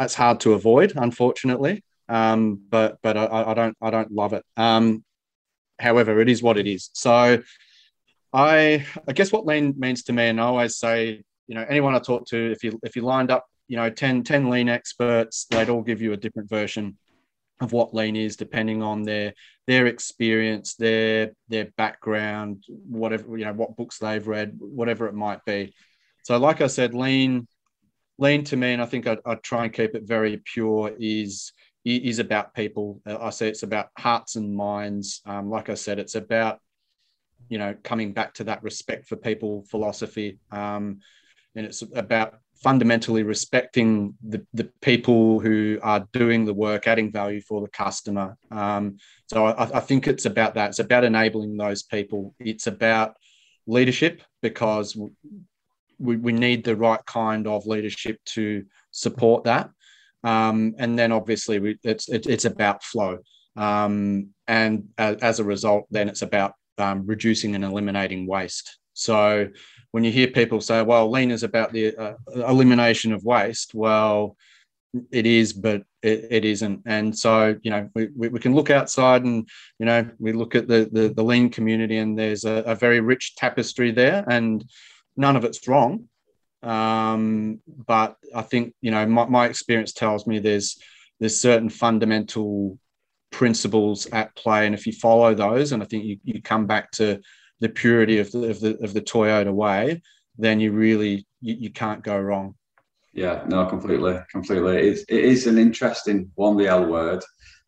it's 0.00 0.14
hard 0.14 0.40
to 0.40 0.54
avoid, 0.54 0.92
unfortunately. 0.96 1.82
Um, 2.08 2.60
but 2.68 2.98
but 3.02 3.16
I, 3.16 3.50
I, 3.50 3.54
don't 3.54 3.76
I 3.80 3.90
don't 3.90 4.12
love 4.12 4.32
it. 4.32 4.44
Um, 4.56 5.04
however, 5.78 6.20
it 6.20 6.28
is 6.28 6.42
what 6.42 6.58
it 6.58 6.66
is. 6.66 6.90
So 6.92 7.42
I 8.32 8.86
I 9.08 9.12
guess 9.12 9.32
what 9.32 9.46
lean 9.46 9.74
means 9.76 10.04
to 10.04 10.12
me, 10.12 10.28
and 10.28 10.40
I 10.40 10.44
always 10.44 10.76
say, 10.76 11.22
you 11.46 11.54
know, 11.54 11.64
anyone 11.68 11.94
I 11.94 11.98
talk 11.98 12.26
to, 12.28 12.50
if 12.50 12.64
you 12.64 12.78
if 12.82 12.96
you 12.96 13.02
lined 13.02 13.30
up, 13.30 13.46
you 13.68 13.76
know, 13.76 13.90
10, 13.90 14.24
10 14.24 14.50
lean 14.50 14.68
experts, 14.68 15.46
they'd 15.50 15.68
all 15.68 15.82
give 15.82 16.00
you 16.02 16.12
a 16.12 16.16
different 16.16 16.48
version 16.48 16.96
of 17.60 17.72
what 17.72 17.94
lean 17.94 18.16
is, 18.16 18.36
depending 18.36 18.82
on 18.82 19.02
their 19.02 19.34
their 19.66 19.86
experience, 19.86 20.74
their 20.74 21.32
their 21.48 21.66
background, 21.76 22.64
whatever 22.68 23.36
you 23.36 23.44
know, 23.44 23.52
what 23.52 23.76
books 23.76 23.98
they've 23.98 24.26
read, 24.26 24.56
whatever 24.58 25.06
it 25.06 25.14
might 25.14 25.44
be. 25.44 25.74
So, 26.24 26.38
like 26.38 26.60
I 26.60 26.66
said, 26.66 26.94
lean 26.94 27.46
lean 28.18 28.44
to 28.44 28.56
me, 28.56 28.72
and 28.72 28.82
I 28.82 28.86
think 28.86 29.06
I'd, 29.06 29.18
I'd 29.24 29.42
try 29.42 29.64
and 29.64 29.72
keep 29.72 29.94
it 29.94 30.04
very 30.04 30.40
pure, 30.44 30.92
is 30.98 31.52
is 31.84 32.18
about 32.18 32.54
people. 32.54 33.00
I 33.06 33.30
say 33.30 33.48
it's 33.48 33.62
about 33.62 33.88
hearts 33.98 34.36
and 34.36 34.54
minds. 34.54 35.20
Um, 35.26 35.50
like 35.50 35.68
I 35.68 35.74
said, 35.74 35.98
it's 35.98 36.14
about 36.14 36.60
you 37.48 37.58
know 37.58 37.74
coming 37.82 38.12
back 38.12 38.34
to 38.34 38.44
that 38.44 38.62
respect 38.62 39.08
for 39.08 39.16
people 39.16 39.64
philosophy, 39.70 40.38
um, 40.50 41.00
and 41.54 41.66
it's 41.66 41.82
about 41.94 42.34
fundamentally 42.62 43.24
respecting 43.24 44.14
the, 44.22 44.46
the 44.54 44.70
people 44.80 45.40
who 45.40 45.78
are 45.82 46.06
doing 46.12 46.44
the 46.44 46.54
work, 46.54 46.86
adding 46.86 47.10
value 47.10 47.40
for 47.40 47.60
the 47.60 47.68
customer. 47.68 48.36
Um, 48.52 48.98
so 49.26 49.46
I, 49.46 49.78
I 49.78 49.80
think 49.80 50.06
it's 50.06 50.26
about 50.26 50.54
that. 50.54 50.70
It's 50.70 50.78
about 50.78 51.02
enabling 51.02 51.56
those 51.56 51.82
people. 51.82 52.34
It's 52.38 52.68
about 52.68 53.16
leadership 53.66 54.22
because 54.42 54.96
we, 55.98 56.16
we 56.16 56.32
need 56.32 56.62
the 56.62 56.76
right 56.76 57.04
kind 57.04 57.48
of 57.48 57.66
leadership 57.66 58.18
to 58.26 58.64
support 58.92 59.44
that. 59.44 59.70
Um, 60.24 60.74
and 60.78 60.98
then 60.98 61.12
obviously 61.12 61.58
we, 61.58 61.78
it's 61.82 62.08
it, 62.08 62.26
it's 62.26 62.44
about 62.44 62.84
flow, 62.84 63.18
um, 63.56 64.28
and 64.46 64.88
as, 64.98 65.16
as, 65.16 65.40
a 65.40 65.44
result, 65.44 65.86
then 65.90 66.08
it's 66.08 66.22
about 66.22 66.54
um, 66.78 67.04
reducing 67.06 67.54
and 67.54 67.64
eliminating 67.64 68.26
waste. 68.26 68.78
So 68.94 69.48
when 69.90 70.04
you 70.04 70.12
hear 70.12 70.28
people 70.28 70.60
say, 70.60 70.82
"Well, 70.82 71.10
lean 71.10 71.30
is 71.30 71.42
about 71.42 71.72
the 71.72 71.96
uh, 71.96 72.14
elimination 72.34 73.12
of 73.12 73.24
waste," 73.24 73.74
well, 73.74 74.36
it 75.10 75.26
is, 75.26 75.52
but 75.52 75.82
it, 76.02 76.26
it 76.30 76.44
isn't. 76.44 76.82
And 76.86 77.16
so 77.16 77.56
you 77.62 77.70
know 77.70 77.88
we, 77.94 78.08
we, 78.16 78.38
can 78.38 78.54
look 78.54 78.70
outside 78.70 79.24
and 79.24 79.48
you 79.78 79.86
know 79.86 80.08
we 80.18 80.32
look 80.32 80.54
at 80.54 80.68
the 80.68 80.88
the, 80.92 81.08
the 81.08 81.24
lean 81.24 81.50
community, 81.50 81.98
and 81.98 82.18
there's 82.18 82.44
a, 82.44 82.62
a 82.66 82.74
very 82.74 83.00
rich 83.00 83.34
tapestry 83.36 83.90
there, 83.90 84.24
and 84.28 84.64
none 85.16 85.36
of 85.36 85.44
it's 85.44 85.66
wrong. 85.66 86.08
Um, 86.62 87.60
but 87.66 88.16
I 88.34 88.42
think 88.42 88.74
you 88.80 88.90
know 88.90 89.04
my, 89.06 89.26
my 89.26 89.46
experience 89.46 89.92
tells 89.92 90.26
me 90.26 90.38
there's 90.38 90.78
there's 91.18 91.40
certain 91.40 91.68
fundamental 91.68 92.78
principles 93.30 94.06
at 94.12 94.34
play, 94.36 94.66
and 94.66 94.74
if 94.74 94.86
you 94.86 94.92
follow 94.92 95.34
those, 95.34 95.72
and 95.72 95.82
I 95.82 95.86
think 95.86 96.04
you, 96.04 96.18
you 96.24 96.42
come 96.42 96.66
back 96.66 96.90
to 96.92 97.20
the 97.60 97.68
purity 97.68 98.18
of 98.18 98.30
the, 98.32 98.50
of 98.50 98.60
the 98.60 98.78
of 98.82 98.94
the 98.94 99.00
Toyota 99.00 99.52
way, 99.52 100.02
then 100.38 100.60
you 100.60 100.72
really 100.72 101.26
you, 101.40 101.54
you 101.54 101.70
can't 101.70 102.02
go 102.02 102.18
wrong. 102.18 102.54
Yeah, 103.12 103.44
no, 103.46 103.66
completely, 103.66 104.18
completely. 104.30 104.88
It's, 104.88 105.02
it 105.02 105.24
is 105.24 105.46
an 105.46 105.58
interesting 105.58 106.30
one, 106.34 106.56
the 106.56 106.68
L 106.68 106.86
word, 106.86 107.22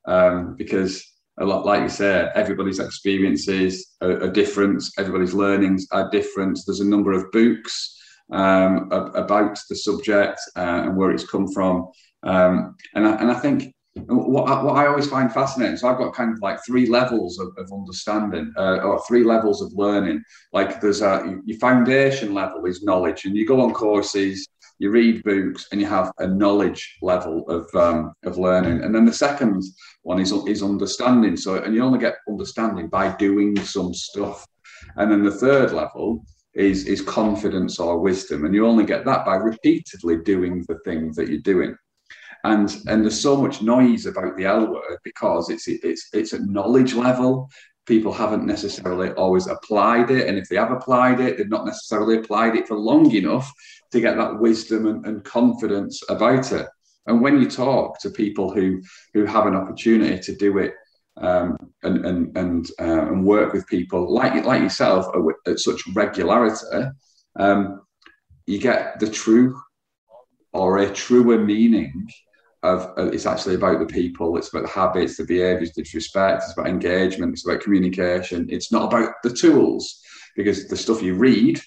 um, 0.06 0.54
because 0.56 1.04
a 1.38 1.44
lot, 1.44 1.66
like 1.66 1.82
you 1.82 1.88
say, 1.88 2.30
everybody's 2.34 2.78
experiences 2.78 3.94
are, 4.00 4.22
are, 4.22 4.30
different, 4.30 4.82
everybody's 4.98 5.34
learnings 5.34 5.86
are 5.92 6.08
different. 6.10 6.58
There's 6.64 6.80
a 6.80 6.86
number 6.86 7.12
of 7.12 7.30
books 7.30 8.00
um, 8.33 8.88
about 8.90 9.59
the 9.69 9.76
subject 9.76 10.40
uh, 10.57 10.83
and 10.85 10.97
where 10.97 11.11
it's 11.11 11.28
come 11.28 11.49
from. 11.49 11.88
Um, 12.23 12.75
and, 12.95 13.07
I, 13.07 13.16
and 13.16 13.31
I 13.31 13.35
think 13.35 13.75
what, 14.07 14.64
what 14.64 14.76
I 14.76 14.87
always 14.87 15.09
find 15.09 15.33
fascinating, 15.33 15.76
so 15.76 15.88
I've 15.88 15.99
got 15.99 16.14
kind 16.14 16.33
of 16.33 16.40
like 16.40 16.59
three 16.66 16.87
levels 16.87 17.38
of, 17.38 17.49
of 17.57 17.71
understanding 17.73 18.52
uh, 18.57 18.78
or 18.78 19.00
three 19.07 19.25
levels 19.25 19.62
of 19.62 19.73
learning. 19.75 20.23
Like 20.52 20.81
there's 20.81 21.00
a, 21.00 21.38
your 21.45 21.59
foundation 21.59 22.35
level 22.35 22.66
is 22.66 22.83
knowledge, 22.83 23.25
and 23.25 23.37
you 23.37 23.47
go 23.47 23.61
on 23.61 23.73
courses, 23.73 24.49
you 24.78 24.90
read 24.90 25.23
books, 25.23 25.69
and 25.71 25.81
you 25.81 25.87
have 25.87 26.11
a 26.19 26.26
knowledge 26.26 26.97
level 27.02 27.49
of, 27.49 27.73
um, 27.81 28.12
of 28.25 28.37
learning. 28.37 28.83
And 28.83 28.93
then 28.93 29.04
the 29.04 29.12
second 29.12 29.62
one 30.02 30.19
is, 30.19 30.33
is 30.33 30.62
understanding. 30.62 31.37
So, 31.37 31.62
and 31.62 31.75
you 31.75 31.85
only 31.85 32.00
get 32.00 32.16
understanding 32.28 32.88
by 32.88 33.14
doing 33.16 33.57
some 33.61 33.95
stuff. 33.95 34.45
And 34.97 35.11
then 35.11 35.23
the 35.23 35.31
third 35.31 35.73
level 35.73 36.25
is 36.54 36.87
is 36.87 37.00
confidence 37.00 37.78
or 37.78 37.99
wisdom, 37.99 38.44
and 38.44 38.54
you 38.54 38.66
only 38.66 38.84
get 38.84 39.04
that 39.04 39.25
by 39.25 39.37
repeatedly 39.37 40.18
doing 40.18 40.64
the 40.68 40.78
things 40.84 41.16
that 41.16 41.28
you're 41.28 41.38
doing. 41.40 41.76
And 42.44 42.76
and 42.87 43.02
there's 43.02 43.20
so 43.20 43.37
much 43.37 43.62
noise 43.62 44.06
about 44.06 44.37
the 44.37 44.44
L 44.44 44.73
word 44.73 44.99
because 45.02 45.50
it's 45.50 45.66
it's 45.66 46.08
it's 46.12 46.32
at 46.32 46.42
knowledge 46.42 46.94
level. 46.94 47.50
People 47.87 48.12
haven't 48.12 48.46
necessarily 48.46 49.11
always 49.11 49.46
applied 49.46 50.11
it, 50.11 50.28
and 50.28 50.38
if 50.38 50.49
they 50.49 50.56
have 50.56 50.70
applied 50.70 51.20
it, 51.20 51.37
they've 51.37 51.49
not 51.49 51.66
necessarily 51.66 52.18
applied 52.18 52.56
it 52.56 52.68
for 52.68 52.76
long 52.76 53.11
enough 53.14 53.50
to 53.92 54.00
get 54.00 54.16
that 54.16 54.38
wisdom 54.38 54.87
and, 54.87 55.04
and 55.06 55.25
confidence 55.25 56.02
about 56.08 56.50
it. 56.52 56.66
And 57.06 57.20
when 57.20 57.40
you 57.40 57.50
talk 57.50 58.00
to 58.00 58.11
people 58.11 58.54
who 58.54 58.80
who 59.12 59.26
have 59.26 59.46
an 59.46 59.56
opportunity 59.56 60.18
to 60.20 60.37
do 60.37 60.58
it 60.58 60.75
um, 61.16 61.56
and 61.83 62.04
and 62.04 62.37
and, 62.37 62.71
uh, 62.80 63.06
and 63.06 63.25
work 63.25 63.52
with 63.52 63.66
people 63.66 64.12
like 64.12 64.44
like 64.44 64.62
yourself 64.62 65.06
at, 65.47 65.59
such 65.59 65.83
regularity, 65.94 66.88
um, 67.38 67.80
you 68.47 68.59
get 68.59 68.99
the 68.99 69.09
true 69.09 69.56
or 70.52 70.78
a 70.78 70.92
truer 70.92 71.38
meaning 71.38 72.09
of 72.62 72.92
uh, 72.99 73.11
it's 73.11 73.26
actually 73.26 73.54
about 73.54 73.78
the 73.78 73.87
people. 73.87 74.37
It's 74.37 74.49
about 74.49 74.62
the 74.62 74.80
habits, 74.80 75.16
the 75.16 75.25
behaviours, 75.25 75.73
the 75.73 75.87
respect. 75.94 76.42
It's 76.42 76.52
about 76.54 76.68
engagement. 76.68 77.33
It's 77.33 77.47
about 77.47 77.61
communication. 77.61 78.47
It's 78.49 78.73
not 78.73 78.92
about 78.92 79.14
the 79.23 79.30
tools 79.30 80.00
because 80.37 80.66
the 80.68 80.76
stuff 80.76 81.02
you 81.02 81.14
read 81.14 81.61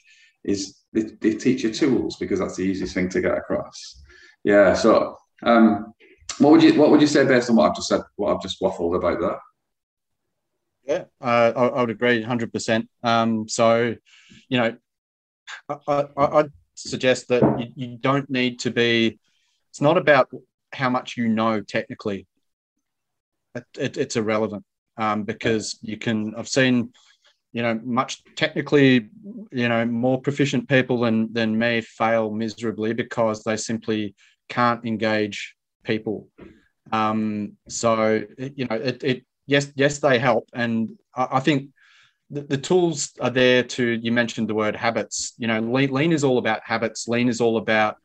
is 0.44 0.80
they, 0.94 1.04
they 1.22 1.36
teach 1.36 1.64
you 1.64 1.72
tools 1.72 2.18
because 2.18 2.40
that's 2.40 2.56
the 2.56 2.64
easiest 2.64 2.94
thing 2.94 3.10
to 3.10 3.22
get 3.22 3.38
across. 3.38 4.02
Yeah. 4.44 4.74
So 4.74 5.18
um, 5.44 5.94
what 6.40 6.52
would 6.52 6.64
you 6.64 6.80
What 6.80 6.92
would 6.92 7.02
you 7.02 7.08
say 7.08 7.26
based 7.26 7.50
on 7.50 7.56
what 7.56 7.70
I've 7.70 7.76
just 7.76 7.88
said? 7.88 8.02
What 8.16 8.34
I've 8.34 8.42
just 8.42 8.62
waffled 8.62 8.96
about 8.96 9.20
that? 9.22 9.40
Yeah, 10.86 11.04
uh, 11.20 11.52
I, 11.56 11.68
I, 11.68 11.82
would 11.82 11.90
agree, 11.90 12.22
hundred 12.22 12.46
um, 12.46 12.52
percent. 12.52 12.90
So, 13.52 13.96
you 14.48 14.58
know, 14.58 14.78
I, 15.88 16.08
would 16.16 16.54
suggest 16.76 17.28
that 17.28 17.44
you, 17.60 17.68
you 17.76 17.98
don't 17.98 18.30
need 18.30 18.60
to 18.60 18.72
be. 18.72 19.20
It's 19.70 19.82
not 19.82 19.98
about 19.98 20.30
how 20.72 20.90
much 20.90 21.18
you 21.18 21.28
know 21.28 21.62
technically. 21.62 22.26
it, 23.56 23.98
it's 23.98 24.16
irrelevant 24.16 24.64
um, 24.98 25.24
because 25.24 25.78
you 25.82 25.98
can. 25.98 26.34
I've 26.36 26.48
seen, 26.48 26.94
you 27.52 27.64
know, 27.64 27.80
much 27.84 28.24
technically, 28.36 29.10
you 29.52 29.68
know, 29.68 29.86
more 29.86 30.22
proficient 30.22 30.70
people 30.70 31.02
than 31.02 31.34
than 31.34 31.58
me 31.58 31.82
fail 31.82 32.32
miserably 32.32 32.94
because 32.94 33.44
they 33.44 33.58
simply 33.58 34.16
can't 34.48 34.86
engage 34.86 35.57
people. 35.88 36.28
Um, 36.92 37.54
so 37.68 38.24
you 38.38 38.66
know, 38.66 38.76
it, 38.76 39.04
it 39.04 39.26
yes, 39.48 39.72
yes, 39.76 40.00
they 40.00 40.20
help, 40.20 40.50
and 40.54 40.92
I, 41.16 41.28
I 41.32 41.40
think 41.40 41.70
the, 42.30 42.42
the, 42.42 42.58
tools 42.58 43.14
are 43.20 43.30
there 43.30 43.64
to. 43.64 43.84
You 43.84 44.12
mentioned 44.12 44.48
the 44.48 44.56
word 44.56 44.76
habits. 44.76 45.34
You 45.38 45.48
know, 45.48 45.60
lean, 45.60 45.92
lean 45.92 46.12
is 46.12 46.24
all 46.24 46.38
about 46.38 46.62
habits. 46.64 47.08
Lean 47.08 47.30
is 47.30 47.42
all 47.42 47.58
about 47.58 47.98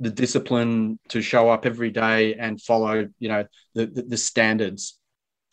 the 0.00 0.10
discipline 0.10 0.98
to 1.08 1.20
show 1.20 1.48
up 1.48 1.66
every 1.66 1.90
day 1.90 2.34
and 2.34 2.60
follow. 2.60 3.08
You 3.18 3.28
know, 3.28 3.44
the 3.74 3.86
the, 3.86 4.02
the 4.02 4.16
standards, 4.16 4.98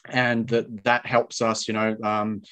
and 0.08 0.48
that 0.50 0.84
that 0.86 1.06
helps 1.06 1.42
us. 1.42 1.68
You 1.68 1.74
know. 1.74 1.98
Um, 2.04 2.44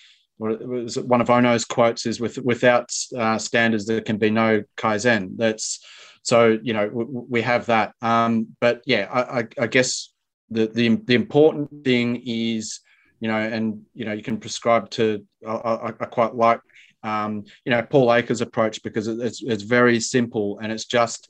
one 0.41 1.21
of 1.21 1.27
Ohno's 1.27 1.65
quotes 1.65 2.07
is 2.07 2.19
with 2.19 2.39
without 2.39 2.91
uh, 3.15 3.37
standards 3.37 3.85
there 3.85 4.01
can 4.01 4.17
be 4.17 4.31
no 4.31 4.63
kaizen 4.75 5.37
that's 5.37 5.85
so 6.23 6.59
you 6.61 6.73
know 6.73 6.89
we, 6.91 7.05
we 7.05 7.41
have 7.41 7.65
that. 7.67 7.93
Um, 8.01 8.55
but 8.59 8.81
yeah 8.85 9.07
I, 9.11 9.47
I, 9.59 9.67
guess 9.67 10.13
the, 10.49 10.67
the 10.67 10.95
the 10.95 11.15
important 11.15 11.83
thing 11.83 12.21
is 12.25 12.79
you 13.19 13.27
know 13.27 13.37
and 13.37 13.83
you 13.93 14.05
know 14.05 14.13
you 14.13 14.23
can 14.23 14.37
prescribe 14.37 14.89
to 14.91 15.25
i, 15.47 15.51
I, 15.51 15.87
I 15.87 16.05
quite 16.05 16.35
like 16.35 16.59
um, 17.03 17.43
you 17.65 17.71
know 17.71 17.81
paul 17.81 18.13
akers 18.13 18.41
approach 18.41 18.83
because 18.83 19.07
it's, 19.07 19.41
it's 19.41 19.63
very 19.63 19.99
simple 19.99 20.59
and 20.61 20.71
it's 20.71 20.85
just 20.85 21.29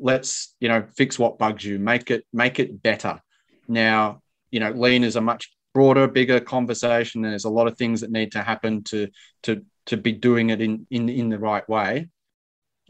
let's 0.00 0.54
you 0.60 0.68
know 0.68 0.86
fix 0.96 1.18
what 1.18 1.38
bugs 1.38 1.64
you 1.64 1.78
make 1.78 2.10
it 2.10 2.24
make 2.32 2.58
it 2.58 2.82
better. 2.82 3.20
Now 3.66 4.22
you 4.50 4.60
know 4.60 4.70
lean 4.70 5.04
is 5.04 5.16
a 5.16 5.20
much 5.20 5.50
broader 5.74 6.08
bigger 6.08 6.40
conversation 6.40 7.24
and 7.24 7.32
there's 7.32 7.44
a 7.44 7.50
lot 7.50 7.68
of 7.68 7.76
things 7.76 8.00
that 8.00 8.10
need 8.10 8.32
to 8.32 8.42
happen 8.42 8.82
to 8.84 9.08
to 9.42 9.64
to 9.86 9.96
be 9.96 10.12
doing 10.12 10.50
it 10.50 10.60
in 10.60 10.86
in, 10.90 11.08
in 11.08 11.28
the 11.28 11.38
right 11.38 11.68
way. 11.68 12.08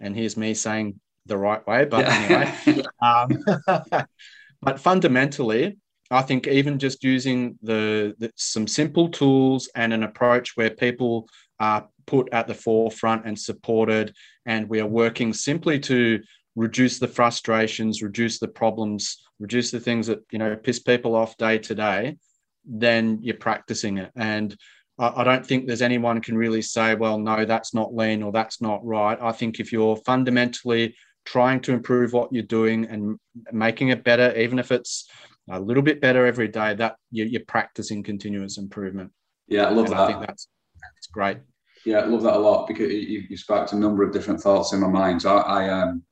And 0.01 0.15
here's 0.15 0.37
me 0.37 0.55
saying 0.55 1.01
the 1.29 1.39
right 1.39 1.67
way 1.67 1.85
but 1.85 2.05
yeah. 2.05 2.55
anyway 2.67 2.85
um, 3.03 4.05
But 4.61 4.81
fundamentally, 4.81 5.79
I 6.11 6.23
think 6.23 6.47
even 6.47 6.79
just 6.79 7.05
using 7.05 7.59
the, 7.63 8.15
the, 8.19 8.33
some 8.37 8.67
simple 8.67 9.09
tools 9.09 9.69
and 9.75 9.93
an 9.93 10.03
approach 10.03 10.57
where 10.57 10.71
people 10.71 11.29
are 11.61 11.89
put 12.07 12.29
at 12.33 12.47
the 12.47 12.55
forefront 12.55 13.27
and 13.27 13.39
supported, 13.39 14.15
and 14.47 14.69
we 14.69 14.81
are 14.81 14.87
working 14.87 15.33
simply 15.33 15.79
to 15.81 16.21
reduce 16.57 16.99
the 16.99 17.09
frustrations, 17.09 18.03
reduce 18.03 18.39
the 18.39 18.49
problems, 18.49 19.19
reduce 19.39 19.71
the 19.71 19.81
things 19.81 20.07
that 20.09 20.21
you 20.33 20.39
know 20.39 20.57
piss 20.57 20.81
people 20.81 21.15
off 21.15 21.37
day 21.37 21.59
to 21.59 21.75
day, 21.75 22.17
then 22.65 23.19
you're 23.23 23.37
practicing 23.37 23.99
it. 23.99 24.11
And 24.17 24.57
I, 24.99 25.21
I 25.21 25.25
don't 25.25 25.47
think 25.47 25.67
there's 25.67 25.83
anyone 25.83 26.21
can 26.21 26.37
really 26.37 26.63
say, 26.63 26.95
well, 26.95 27.19
no, 27.19 27.45
that's 27.45 27.75
not 27.75 27.95
lean 27.95 28.23
or 28.23 28.33
that's 28.33 28.61
not 28.61 28.85
right. 28.85 29.19
I 29.21 29.33
think 29.33 29.61
if 29.61 29.73
you're 29.73 29.97
fundamentally 29.99 30.97
trying 31.31 31.61
to 31.61 31.73
improve 31.73 32.15
what 32.15 32.33
you're 32.33 32.43
doing 32.43 32.87
and 32.87 33.19
making 33.53 33.89
it 33.89 34.03
better, 34.03 34.35
even 34.35 34.59
if 34.59 34.73
it's 34.73 35.09
a 35.51 35.61
little 35.61 35.83
bit 35.83 36.01
better 36.01 36.25
every 36.27 36.49
day, 36.49 36.75
that 36.75 36.97
you're, 37.11 37.27
you're 37.27 37.45
practicing 37.47 38.03
continuous 38.03 38.57
improvement. 38.57 39.11
Yeah, 39.47 39.65
I 39.65 39.71
love 39.71 39.87
and 39.87 39.95
that. 39.95 40.01
I 40.01 40.07
think 40.07 40.21
that's, 40.21 40.49
that's 40.95 41.07
great. 41.09 41.39
Yeah, 41.85 41.99
I 41.99 42.07
love 42.07 42.23
that 42.23 42.35
a 42.35 42.39
lot 42.39 42.67
because 42.67 42.91
you, 42.91 43.25
you 43.29 43.37
sparked 43.37 43.73
a 43.73 43.77
number 43.77 44.03
of 44.03 44.13
different 44.13 44.41
thoughts 44.41 44.73
in 44.73 44.81
my 44.81 44.89
mind. 44.89 45.23
So 45.23 45.37
I, 45.37 45.65
I 45.65 45.83
um, 45.83 46.03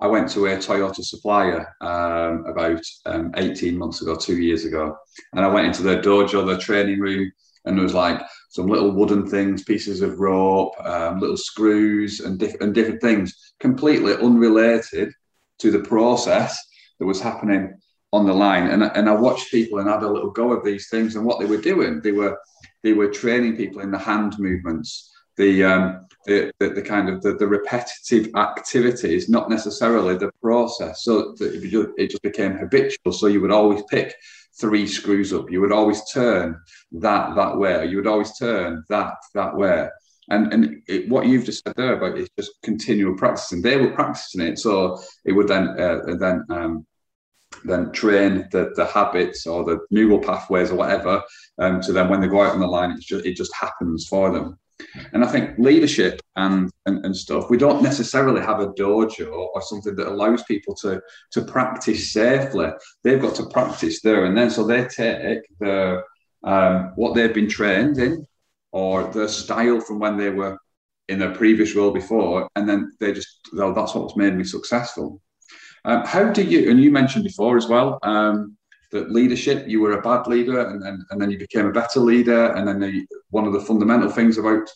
I 0.00 0.06
went 0.06 0.28
to 0.30 0.46
a 0.46 0.56
Toyota 0.56 1.02
supplier 1.02 1.74
um, 1.80 2.44
about 2.46 2.82
um, 3.06 3.32
18 3.36 3.76
months 3.76 4.00
ago, 4.00 4.14
two 4.14 4.40
years 4.40 4.64
ago, 4.64 4.96
and 5.32 5.44
I 5.44 5.48
went 5.48 5.66
into 5.66 5.82
their 5.82 6.00
dojo, 6.00 6.46
their 6.46 6.58
training 6.58 7.00
room, 7.00 7.32
and 7.64 7.76
there 7.76 7.82
was 7.82 7.94
like 7.94 8.20
some 8.48 8.66
little 8.66 8.90
wooden 8.90 9.26
things, 9.26 9.62
pieces 9.64 10.00
of 10.00 10.18
rope, 10.20 10.72
um, 10.84 11.20
little 11.20 11.36
screws, 11.36 12.20
and, 12.20 12.38
diff- 12.38 12.60
and 12.60 12.74
different 12.74 13.00
things, 13.00 13.54
completely 13.60 14.14
unrelated 14.14 15.12
to 15.58 15.70
the 15.70 15.80
process 15.80 16.58
that 16.98 17.06
was 17.06 17.20
happening 17.20 17.78
on 18.12 18.26
the 18.26 18.32
line. 18.32 18.68
And, 18.68 18.82
and 18.82 19.08
I 19.08 19.12
watched 19.12 19.50
people 19.50 19.78
and 19.78 19.88
had 19.88 20.02
a 20.02 20.10
little 20.10 20.30
go 20.30 20.52
of 20.52 20.64
these 20.64 20.88
things. 20.88 21.14
And 21.14 21.24
what 21.24 21.38
they 21.38 21.46
were 21.46 21.60
doing, 21.60 22.00
they 22.02 22.12
were 22.12 22.38
they 22.82 22.92
were 22.92 23.08
training 23.08 23.56
people 23.56 23.82
in 23.82 23.90
the 23.90 23.98
hand 23.98 24.38
movements, 24.38 25.12
the 25.36 25.64
um, 25.64 26.06
the, 26.26 26.52
the, 26.58 26.70
the, 26.70 26.82
kind 26.82 27.08
of 27.08 27.22
the, 27.22 27.34
the 27.34 27.46
repetitive 27.46 28.30
activities, 28.36 29.28
not 29.28 29.48
necessarily 29.48 30.16
the 30.16 30.30
process. 30.42 31.02
So 31.02 31.34
it 31.40 31.70
just, 31.70 31.88
it 31.96 32.10
just 32.10 32.22
became 32.22 32.52
habitual. 32.52 33.12
So 33.12 33.26
you 33.26 33.40
would 33.40 33.50
always 33.50 33.82
pick 33.90 34.14
three 34.60 34.86
screws 34.86 35.32
up. 35.32 35.50
You 35.50 35.60
would 35.60 35.72
always 35.72 36.02
turn 36.10 36.60
that 36.92 37.34
that 37.36 37.56
way. 37.56 37.86
You 37.86 37.96
would 37.96 38.06
always 38.06 38.36
turn 38.38 38.84
that 38.88 39.14
that 39.34 39.56
way. 39.56 39.88
And 40.30 40.52
and 40.52 40.82
it, 40.88 41.08
what 41.08 41.26
you've 41.26 41.44
just 41.44 41.64
said 41.64 41.74
there 41.76 41.96
about 41.96 42.18
is 42.18 42.28
just 42.38 42.52
continual 42.62 43.16
practicing. 43.16 43.62
They 43.62 43.76
were 43.76 43.92
practicing 43.92 44.42
it, 44.42 44.58
so 44.58 45.00
it 45.24 45.32
would 45.32 45.48
then 45.48 45.68
uh, 45.68 46.16
then 46.18 46.44
um, 46.50 46.86
then 47.64 47.92
train 47.92 48.46
the, 48.52 48.72
the 48.76 48.84
habits 48.84 49.46
or 49.46 49.64
the 49.64 49.78
neural 49.90 50.20
pathways 50.20 50.70
or 50.70 50.76
whatever. 50.76 51.22
Um, 51.58 51.82
so 51.82 51.92
then 51.92 52.08
when 52.08 52.20
they 52.20 52.28
go 52.28 52.42
out 52.42 52.52
on 52.52 52.60
the 52.60 52.66
line, 52.66 52.92
it's 52.92 53.06
just, 53.06 53.24
it 53.24 53.36
just 53.36 53.54
happens 53.54 54.06
for 54.06 54.30
them. 54.30 54.58
And 55.12 55.24
I 55.24 55.28
think 55.28 55.58
leadership 55.58 56.20
and, 56.36 56.70
and, 56.86 57.04
and 57.04 57.16
stuff, 57.16 57.50
we 57.50 57.56
don't 57.56 57.82
necessarily 57.82 58.40
have 58.40 58.60
a 58.60 58.68
dojo 58.68 59.32
or 59.32 59.62
something 59.62 59.96
that 59.96 60.06
allows 60.06 60.42
people 60.44 60.74
to, 60.76 61.00
to 61.32 61.42
practice 61.42 62.12
safely. 62.12 62.68
They've 63.02 63.20
got 63.20 63.34
to 63.36 63.46
practice 63.46 64.00
there 64.02 64.24
and 64.26 64.36
then. 64.36 64.50
So 64.50 64.64
they 64.64 64.84
take 64.84 65.40
the 65.60 66.02
um, 66.44 66.92
what 66.94 67.14
they've 67.14 67.34
been 67.34 67.48
trained 67.48 67.98
in 67.98 68.24
or 68.70 69.10
the 69.10 69.28
style 69.28 69.80
from 69.80 69.98
when 69.98 70.16
they 70.16 70.30
were 70.30 70.58
in 71.08 71.18
their 71.18 71.34
previous 71.34 71.74
role 71.74 71.90
before, 71.90 72.48
and 72.54 72.68
then 72.68 72.92
they 73.00 73.12
just, 73.12 73.48
that's 73.52 73.94
what's 73.94 74.16
made 74.16 74.36
me 74.36 74.44
successful. 74.44 75.20
Um, 75.84 76.04
how 76.04 76.30
do 76.30 76.42
you, 76.42 76.70
and 76.70 76.80
you 76.80 76.90
mentioned 76.90 77.24
before 77.24 77.56
as 77.56 77.66
well, 77.66 77.98
um, 78.02 78.56
that 78.92 79.10
leadership, 79.10 79.66
you 79.66 79.80
were 79.80 79.98
a 79.98 80.02
bad 80.02 80.26
leader 80.26 80.60
and, 80.60 80.82
and, 80.82 81.02
and 81.10 81.20
then 81.20 81.30
you 81.30 81.38
became 81.38 81.66
a 81.66 81.72
better 81.72 82.00
leader. 82.00 82.52
And 82.52 82.68
then 82.68 82.80
the, 82.80 83.06
one 83.38 83.46
of 83.46 83.52
the 83.52 83.60
fundamental 83.60 84.10
things 84.10 84.36
about 84.36 84.68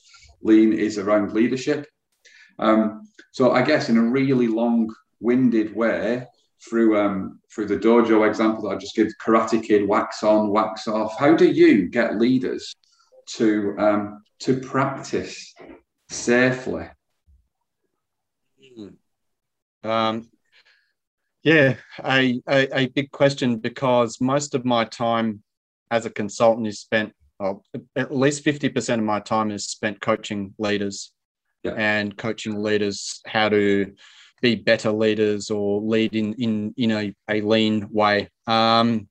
lean 0.43 0.73
is 0.73 0.97
around 0.97 1.33
leadership. 1.33 1.85
Um, 2.61 3.03
so 3.33 3.51
I 3.51 3.63
guess 3.63 3.89
in 3.89 3.97
a 3.97 4.03
really 4.03 4.47
long-winded 4.47 5.75
way, 5.75 6.27
through 6.65 6.97
um, 6.97 7.41
through 7.53 7.67
the 7.67 7.77
dojo 7.77 8.29
example 8.29 8.63
that 8.63 8.77
I 8.77 8.79
just 8.79 8.95
gave, 8.95 9.11
Karate 9.21 9.61
Kid, 9.61 9.89
wax 9.89 10.23
on, 10.23 10.51
wax 10.51 10.87
off. 10.87 11.19
How 11.19 11.35
do 11.35 11.51
you 11.51 11.89
get 11.89 12.21
leaders 12.21 12.73
to 13.35 13.75
um, 13.79 14.23
to 14.41 14.61
practice 14.61 15.53
safely? 16.09 16.87
Um, 19.83 20.31
yeah, 21.43 21.75
a, 22.05 22.41
a, 22.49 22.79
a, 22.79 22.87
big 22.87 23.11
question 23.11 23.57
because 23.57 24.21
most 24.21 24.55
of 24.55 24.65
my 24.65 24.85
time 24.85 25.43
as 25.91 26.07
a 26.07 26.11
consultant 26.11 26.69
is 26.69 26.79
spent, 26.79 27.13
well, 27.43 27.65
at 27.97 28.15
least 28.15 28.45
50% 28.45 28.95
of 28.95 29.05
my 29.05 29.19
time 29.19 29.51
is 29.51 29.67
spent 29.67 30.01
coaching 30.01 30.55
leaders 30.59 31.11
yeah. 31.65 31.73
and 31.73 32.17
coaching 32.17 32.63
leaders 32.63 33.21
how 33.27 33.49
to 33.49 33.93
be 34.41 34.55
better 34.55 34.93
leaders 34.93 35.51
or 35.51 35.81
lead 35.81 36.15
in, 36.15 36.35
in, 36.35 36.73
in 36.77 36.91
a, 36.93 37.15
a 37.29 37.41
lean 37.41 37.89
way. 37.91 38.29
Um, 38.47 39.09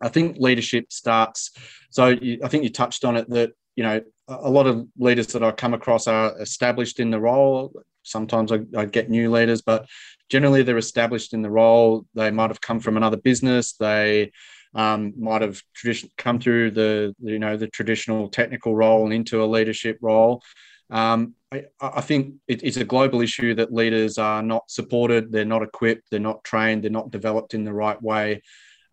I 0.00 0.08
think 0.08 0.36
leadership 0.38 0.92
starts. 0.92 1.50
So 1.90 2.08
you, 2.08 2.38
I 2.44 2.48
think 2.48 2.62
you 2.62 2.70
touched 2.70 3.04
on 3.04 3.16
it 3.16 3.28
that, 3.30 3.50
you 3.74 3.82
know, 3.82 4.02
a 4.28 4.50
lot 4.50 4.68
of 4.68 4.86
leaders 4.96 5.26
that 5.28 5.42
I 5.42 5.50
come 5.50 5.74
across 5.74 6.06
are 6.06 6.40
established 6.40 7.00
in 7.00 7.10
the 7.10 7.18
role. 7.18 7.72
Sometimes 8.04 8.52
I, 8.52 8.60
I 8.76 8.84
get 8.84 9.10
new 9.10 9.32
leaders, 9.32 9.62
but 9.62 9.86
generally 10.28 10.62
they're 10.62 10.78
established 10.78 11.34
in 11.34 11.42
the 11.42 11.50
role. 11.50 12.06
They 12.14 12.30
might 12.30 12.50
have 12.50 12.60
come 12.60 12.78
from 12.78 12.96
another 12.96 13.16
business. 13.16 13.72
They 13.72 14.30
um, 14.78 15.12
might 15.18 15.42
have 15.42 15.60
tradition 15.74 16.08
come 16.16 16.38
through 16.38 16.70
the 16.70 17.12
you 17.20 17.40
know 17.40 17.56
the 17.56 17.66
traditional 17.66 18.28
technical 18.28 18.76
role 18.76 19.04
and 19.04 19.12
into 19.12 19.42
a 19.42 19.46
leadership 19.46 19.98
role. 20.00 20.40
Um, 20.88 21.34
I, 21.52 21.64
I, 21.80 22.00
think 22.00 22.36
it, 22.46 22.62
it's 22.62 22.76
a 22.76 22.84
global 22.84 23.20
issue 23.20 23.54
that 23.56 23.74
leaders 23.74 24.18
are 24.18 24.42
not 24.42 24.70
supported. 24.70 25.32
They're 25.32 25.44
not 25.44 25.62
equipped. 25.62 26.10
They're 26.10 26.20
not 26.20 26.44
trained. 26.44 26.84
They're 26.84 26.90
not 26.92 27.10
developed 27.10 27.54
in 27.54 27.64
the 27.64 27.72
right 27.72 28.00
way. 28.00 28.40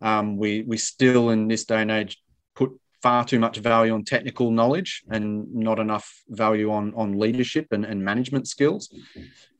Um, 0.00 0.36
we 0.36 0.62
we 0.62 0.76
still 0.76 1.30
in 1.30 1.46
this 1.46 1.64
day 1.64 1.82
and 1.82 1.90
age 1.92 2.18
put 2.56 2.72
far 3.00 3.24
too 3.24 3.38
much 3.38 3.58
value 3.58 3.94
on 3.94 4.02
technical 4.02 4.50
knowledge 4.50 5.04
and 5.08 5.54
not 5.54 5.78
enough 5.78 6.20
value 6.28 6.72
on 6.72 6.94
on 6.96 7.16
leadership 7.16 7.68
and, 7.70 7.84
and 7.84 8.04
management 8.04 8.48
skills. 8.48 8.92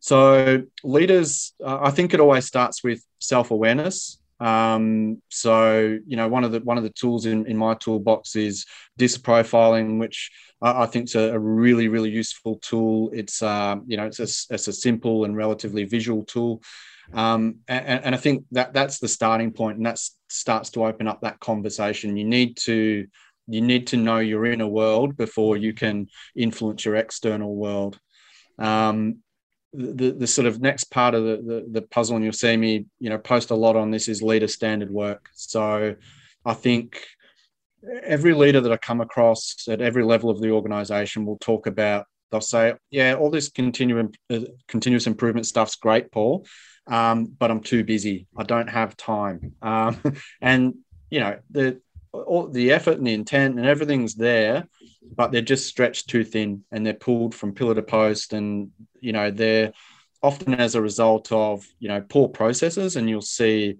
So 0.01 0.65
leaders, 0.83 1.55
uh, 1.65 1.79
I 1.83 1.93
think 1.93 2.15
it 2.15 2.19
always 2.19 2.47
starts 2.47 2.83
with 2.83 3.01
self 3.21 3.53
awareness. 3.53 4.19
Um, 4.39 5.23
so 5.31 5.99
you 6.07 6.17
know, 6.17 6.29
one 6.29 6.45
of 6.45 6.53
the 6.53 6.61
one 6.61 6.77
of 6.79 6.85
the 6.85 6.91
tools 6.91 7.27
in, 7.27 7.47
in 7.47 7.57
my 7.57 7.75
toolbox 7.75 8.37
is 8.37 8.67
disc 8.99 9.23
profiling, 9.23 9.99
which 9.99 10.31
I, 10.61 10.83
I 10.83 10.87
think 10.87 11.07
is 11.07 11.15
a, 11.15 11.35
a, 11.35 11.39
really 11.39 11.89
really 11.89 12.11
useful 12.11 12.59
tool. 12.61 13.11
It's 13.15 13.43
uh, 13.43 13.77
you 13.87 13.97
know 13.97 14.07
it's 14.07 14.21
a, 14.21 14.55
it's 14.55 14.69
a 14.69 14.73
simple 14.73 15.25
and 15.25 15.37
relatively 15.37 15.85
visual 15.85 16.25
tool. 16.25 16.63
Um, 17.15 17.61
and, 17.69 18.05
and 18.05 18.15
I 18.15 18.19
think 18.19 18.45
that 18.51 18.75
that's 18.75 18.99
the 18.99 19.09
starting 19.09 19.53
point, 19.53 19.79
and 19.79 19.87
that 19.87 20.01
starts 20.29 20.71
to 20.71 20.85
open 20.85 21.09
up 21.09 21.23
that 21.23 21.41
conversation. 21.41 22.17
You 22.17 22.25
need 22.25 22.57
to 22.59 23.07
you 23.49 23.61
need 23.61 23.87
to 23.89 23.97
know 23.97 24.19
your 24.19 24.45
inner 24.45 24.67
world 24.67 25.17
before 25.17 25.57
you 25.57 25.73
can 25.73 26.09
influence 26.35 26.85
your 26.85 26.97
external 26.97 27.55
world. 27.55 27.99
Um, 28.59 29.19
the, 29.77 30.13
the 30.13 30.27
sort 30.27 30.47
of 30.47 30.61
next 30.61 30.85
part 30.85 31.15
of 31.15 31.25
the, 31.25 31.37
the, 31.37 31.67
the 31.71 31.83
puzzle, 31.83 32.17
and 32.17 32.25
you'll 32.25 32.33
see 32.33 32.57
me, 32.57 32.87
you 32.99 33.11
know, 33.11 33.19
post 33.19 33.51
a 33.51 33.55
lot 33.55 33.77
on 33.77 33.91
this 33.91 34.09
is 34.09 34.23
leader 34.23 34.49
standard 34.49 34.91
work. 34.91 35.29
So 35.35 35.97
I 36.45 36.55
think 36.55 37.01
every 38.03 38.35
leader 38.35 38.61
that 38.61 38.73
I 38.73 38.77
come 38.77 39.01
across 39.01 39.67
at 39.69 39.81
every 39.81 40.05
level 40.05 40.31
of 40.31 40.41
the 40.41 40.51
organization 40.51 41.27
will 41.27 41.39
talk 41.39 41.67
about, 41.67 42.07
they'll 42.31 42.41
say, 42.41 42.75
yeah, 42.91 43.15
all 43.15 43.31
this 43.31 43.49
continuum, 43.49 44.13
uh, 44.31 44.41
continuous 44.67 45.07
improvement 45.07 45.47
stuff's 45.47 45.77
great, 45.77 46.11
Paul, 46.11 46.47
um, 46.87 47.27
but 47.27 47.51
I'm 47.51 47.61
too 47.61 47.85
busy. 47.85 48.27
I 48.37 48.45
don't 48.45 48.69
have 48.69 48.97
time. 48.97 49.55
Um, 49.63 50.01
and, 50.41 50.77
you 51.11 51.21
know, 51.21 51.39
the, 51.51 51.81
all 52.13 52.49
the 52.49 52.73
effort 52.73 52.97
and 52.97 53.07
the 53.07 53.13
intent 53.13 53.59
and 53.59 53.67
everything's 53.67 54.15
there, 54.15 54.67
but 55.15 55.33
they're 55.33 55.43
just 55.43 55.67
stretched 55.67 56.09
too 56.09 56.25
thin 56.25 56.65
and 56.73 56.85
they're 56.85 56.95
pulled 56.95 57.35
from 57.35 57.55
pillar 57.55 57.75
to 57.75 57.83
post. 57.83 58.33
And, 58.33 58.71
you 59.01 59.13
know, 59.13 59.31
they're 59.31 59.73
often 60.23 60.55
as 60.55 60.75
a 60.75 60.83
result 60.83 61.31
of, 61.33 61.65
you 61.79 61.89
know, 61.89 62.01
poor 62.01 62.29
processes. 62.29 62.97
And 62.97 63.09
you'll 63.09 63.23
see 63.23 63.77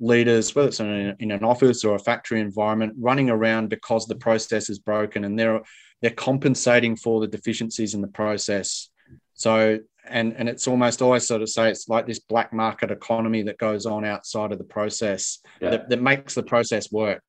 leaders, 0.00 0.54
whether 0.54 0.68
it's 0.68 0.80
in, 0.80 1.16
in 1.18 1.30
an 1.30 1.44
office 1.44 1.84
or 1.84 1.96
a 1.96 2.00
factory 2.00 2.40
environment, 2.40 2.94
running 2.98 3.30
around 3.30 3.68
because 3.68 4.06
the 4.06 4.16
process 4.16 4.70
is 4.70 4.78
broken 4.78 5.24
and 5.24 5.38
they're, 5.38 5.60
they're 6.02 6.10
compensating 6.10 6.96
for 6.96 7.20
the 7.20 7.26
deficiencies 7.26 7.94
in 7.94 8.00
the 8.00 8.08
process. 8.08 8.90
So, 9.34 9.78
and, 10.06 10.34
and 10.36 10.48
it's 10.48 10.68
almost 10.68 11.02
always 11.02 11.26
sort 11.26 11.42
of 11.42 11.48
say 11.48 11.70
it's 11.70 11.88
like 11.88 12.06
this 12.06 12.20
black 12.20 12.52
market 12.52 12.90
economy 12.90 13.42
that 13.42 13.58
goes 13.58 13.86
on 13.86 14.04
outside 14.04 14.52
of 14.52 14.58
the 14.58 14.64
process 14.64 15.38
yeah. 15.60 15.70
that, 15.70 15.88
that 15.88 16.02
makes 16.02 16.34
the 16.34 16.42
process 16.42 16.90
work 16.90 17.22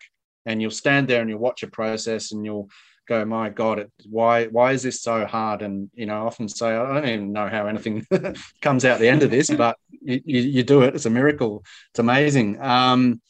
and 0.45 0.61
you'll 0.61 0.71
stand 0.71 1.07
there 1.07 1.21
and 1.21 1.29
you'll 1.29 1.39
watch 1.39 1.63
a 1.63 1.67
process 1.67 2.31
and 2.31 2.45
you'll 2.45 2.69
go, 3.09 3.25
my 3.25 3.49
God, 3.49 3.79
it, 3.79 3.91
why 4.09 4.45
why 4.45 4.71
is 4.71 4.83
this 4.83 5.01
so 5.01 5.25
hard? 5.25 5.61
And 5.61 5.89
you 5.93 6.05
know, 6.05 6.13
I 6.13 6.25
often 6.25 6.47
say, 6.47 6.67
I 6.67 6.93
don't 6.93 7.09
even 7.09 7.33
know 7.33 7.49
how 7.49 7.65
anything 7.65 8.05
comes 8.61 8.85
out 8.85 8.99
the 8.99 9.09
end 9.09 9.23
of 9.23 9.31
this, 9.31 9.49
but 9.63 9.77
you, 9.89 10.21
you, 10.23 10.41
you, 10.41 10.63
do 10.63 10.83
it. 10.83 10.95
It's 10.95 11.07
a 11.07 11.09
miracle. 11.09 11.63
It's 11.91 11.99
amazing. 11.99 12.61
Um, 12.61 13.21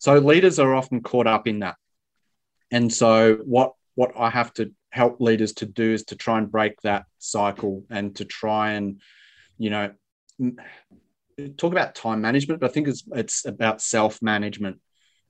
so 0.00 0.18
leaders 0.18 0.58
are 0.58 0.74
often 0.74 1.02
caught 1.02 1.26
up 1.26 1.46
in 1.46 1.60
that, 1.60 1.76
and 2.70 2.92
so 2.92 3.36
what 3.44 3.72
what 3.94 4.12
I 4.16 4.28
have 4.28 4.52
to 4.54 4.72
help 4.90 5.20
leaders 5.20 5.52
to 5.54 5.66
do 5.66 5.92
is 5.92 6.04
to 6.04 6.16
try 6.16 6.38
and 6.38 6.50
break 6.50 6.80
that 6.82 7.04
cycle 7.18 7.84
and 7.90 8.14
to 8.16 8.24
try 8.24 8.72
and 8.72 9.00
you 9.56 9.70
know 9.70 9.92
talk 11.56 11.72
about 11.72 11.94
time 11.94 12.20
management, 12.20 12.60
but 12.60 12.70
I 12.70 12.72
think 12.72 12.88
it's 12.88 13.04
it's 13.12 13.44
about 13.44 13.80
self 13.80 14.20
management 14.20 14.80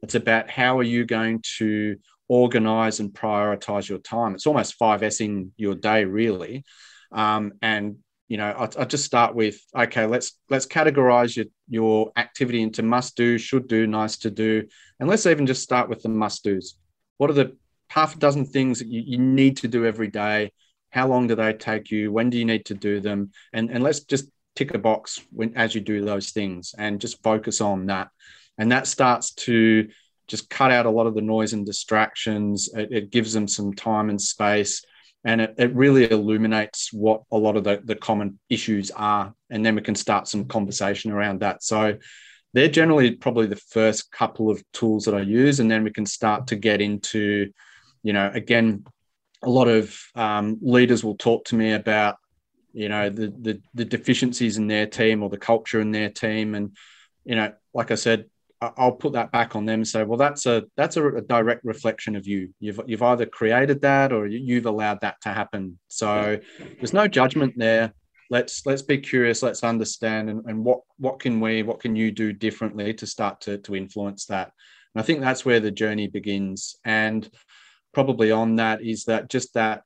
it's 0.03 0.14
about 0.14 0.51
how 0.51 0.79
are 0.79 0.85
you 0.85 1.05
going 1.05 1.42
to 1.59 1.97
organize 2.28 3.00
and 3.00 3.12
prioritize 3.12 3.88
your 3.88 3.98
time. 3.98 4.34
It's 4.34 4.46
almost 4.46 4.78
5Sing 4.78 5.50
your 5.56 5.74
day, 5.74 6.04
really. 6.04 6.64
Um, 7.10 7.52
and 7.62 7.96
you 8.28 8.36
know, 8.36 8.50
I, 8.50 8.68
I 8.82 8.84
just 8.84 9.04
start 9.04 9.34
with 9.34 9.58
okay, 9.74 10.04
let's 10.04 10.38
let's 10.50 10.66
categorize 10.66 11.34
your 11.36 11.46
your 11.68 12.12
activity 12.16 12.62
into 12.62 12.82
must 12.82 13.16
do, 13.16 13.38
should 13.38 13.68
do, 13.68 13.86
nice 13.86 14.18
to 14.18 14.30
do, 14.30 14.66
and 15.00 15.08
let's 15.08 15.26
even 15.26 15.46
just 15.46 15.62
start 15.62 15.88
with 15.88 16.02
the 16.02 16.10
must 16.10 16.44
dos. 16.44 16.74
What 17.16 17.30
are 17.30 17.34
the 17.34 17.56
half 17.88 18.14
a 18.14 18.18
dozen 18.18 18.44
things 18.44 18.80
that 18.80 18.88
you, 18.88 19.02
you 19.06 19.18
need 19.18 19.56
to 19.58 19.68
do 19.68 19.86
every 19.86 20.08
day? 20.08 20.52
How 20.90 21.08
long 21.08 21.26
do 21.26 21.34
they 21.34 21.54
take 21.54 21.90
you? 21.90 22.12
When 22.12 22.28
do 22.28 22.36
you 22.36 22.44
need 22.44 22.66
to 22.66 22.74
do 22.74 23.00
them? 23.00 23.30
And 23.54 23.70
and 23.70 23.82
let's 23.82 24.00
just 24.00 24.30
tick 24.54 24.74
a 24.74 24.78
box 24.78 25.22
when 25.30 25.56
as 25.56 25.74
you 25.74 25.80
do 25.80 26.04
those 26.04 26.30
things 26.30 26.74
and 26.76 27.00
just 27.00 27.22
focus 27.22 27.60
on 27.60 27.86
that 27.86 28.08
and 28.58 28.72
that 28.72 28.86
starts 28.86 29.32
to 29.34 29.88
just 30.28 30.50
cut 30.50 30.70
out 30.70 30.86
a 30.86 30.90
lot 30.90 31.06
of 31.06 31.14
the 31.14 31.22
noise 31.22 31.54
and 31.54 31.66
distractions. 31.66 32.68
It, 32.74 32.92
it 32.92 33.10
gives 33.10 33.32
them 33.32 33.48
some 33.48 33.72
time 33.72 34.10
and 34.10 34.20
space, 34.20 34.84
and 35.24 35.40
it, 35.40 35.54
it 35.58 35.74
really 35.74 36.10
illuminates 36.10 36.92
what 36.92 37.22
a 37.32 37.36
lot 37.38 37.56
of 37.56 37.64
the, 37.64 37.80
the 37.84 37.96
common 37.96 38.38
issues 38.48 38.90
are. 38.92 39.34
And 39.50 39.64
then 39.64 39.74
we 39.74 39.82
can 39.82 39.94
start 39.94 40.28
some 40.28 40.44
conversation 40.44 41.10
around 41.10 41.40
that. 41.40 41.62
So 41.62 41.98
they're 42.54 42.68
generally 42.68 43.12
probably 43.12 43.46
the 43.46 43.56
first 43.56 44.10
couple 44.12 44.50
of 44.50 44.62
tools 44.72 45.04
that 45.04 45.14
I 45.14 45.20
use, 45.20 45.60
and 45.60 45.70
then 45.70 45.84
we 45.84 45.90
can 45.90 46.06
start 46.06 46.46
to 46.48 46.56
get 46.56 46.80
into, 46.80 47.50
you 48.02 48.12
know, 48.12 48.30
again, 48.32 48.84
a 49.42 49.50
lot 49.50 49.68
of 49.68 49.98
um, 50.14 50.58
leaders 50.60 51.04
will 51.04 51.16
talk 51.16 51.44
to 51.46 51.54
me 51.56 51.72
about, 51.72 52.16
you 52.72 52.88
know, 52.88 53.08
the, 53.08 53.32
the 53.40 53.60
the 53.74 53.84
deficiencies 53.84 54.56
in 54.56 54.66
their 54.66 54.86
team 54.86 55.22
or 55.22 55.30
the 55.30 55.38
culture 55.38 55.80
in 55.80 55.90
their 55.90 56.10
team, 56.10 56.54
and 56.54 56.76
you 57.24 57.36
know, 57.36 57.52
like 57.72 57.90
I 57.90 57.96
said, 57.96 58.24
I'll 58.61 58.92
put 58.92 59.12
that 59.12 59.31
back 59.31 59.55
on 59.55 59.66
them 59.66 59.81
and 59.81 59.88
say, 59.88 60.03
well, 60.03 60.18
that's 60.18 60.47
a 60.47 60.64
that's 60.77 60.97
a, 60.97 61.07
a, 61.07 61.21
direct 61.21 61.64
reflection 61.64 62.16
of 62.16 62.27
you. 62.27 62.53
You've 62.59 62.81
you've 62.87 63.03
either 63.03 63.25
created 63.25 63.81
that 63.83 64.12
or 64.12 64.27
you've 64.27 64.66
allowed 64.66 65.01
that 65.03 65.21
to 65.23 65.29
happen. 65.29 65.79
So 65.87 66.38
there's 66.59 66.92
no 66.92 67.07
judgment 67.07 67.55
there. 67.57 67.92
Let's 68.31 68.66
let's 68.66 68.83
be 68.83 68.99
curious. 68.99 69.44
Let's 69.44 69.62
understand 69.62 70.29
and, 70.29 70.44
and 70.47 70.64
what 70.64 70.81
what 70.97 71.21
can 71.21 71.40
we 71.40 71.62
what 71.62 71.79
can 71.79 71.94
you 71.94 72.11
do 72.11 72.33
differently 72.33 72.92
to 72.94 73.07
start 73.07 73.40
to 73.42 73.59
to 73.59 73.77
influence 73.77 74.27
that. 74.27 74.53
And 74.94 75.03
I 75.03 75.05
think 75.05 75.21
that's 75.21 75.44
where 75.44 75.61
the 75.61 75.71
journey 75.71 76.09
begins. 76.09 76.75
And 76.85 77.31
probably 77.94 78.33
on 78.33 78.57
that 78.57 78.83
is 78.83 79.05
that 79.05 79.31
just 79.31 79.55
that 79.55 79.83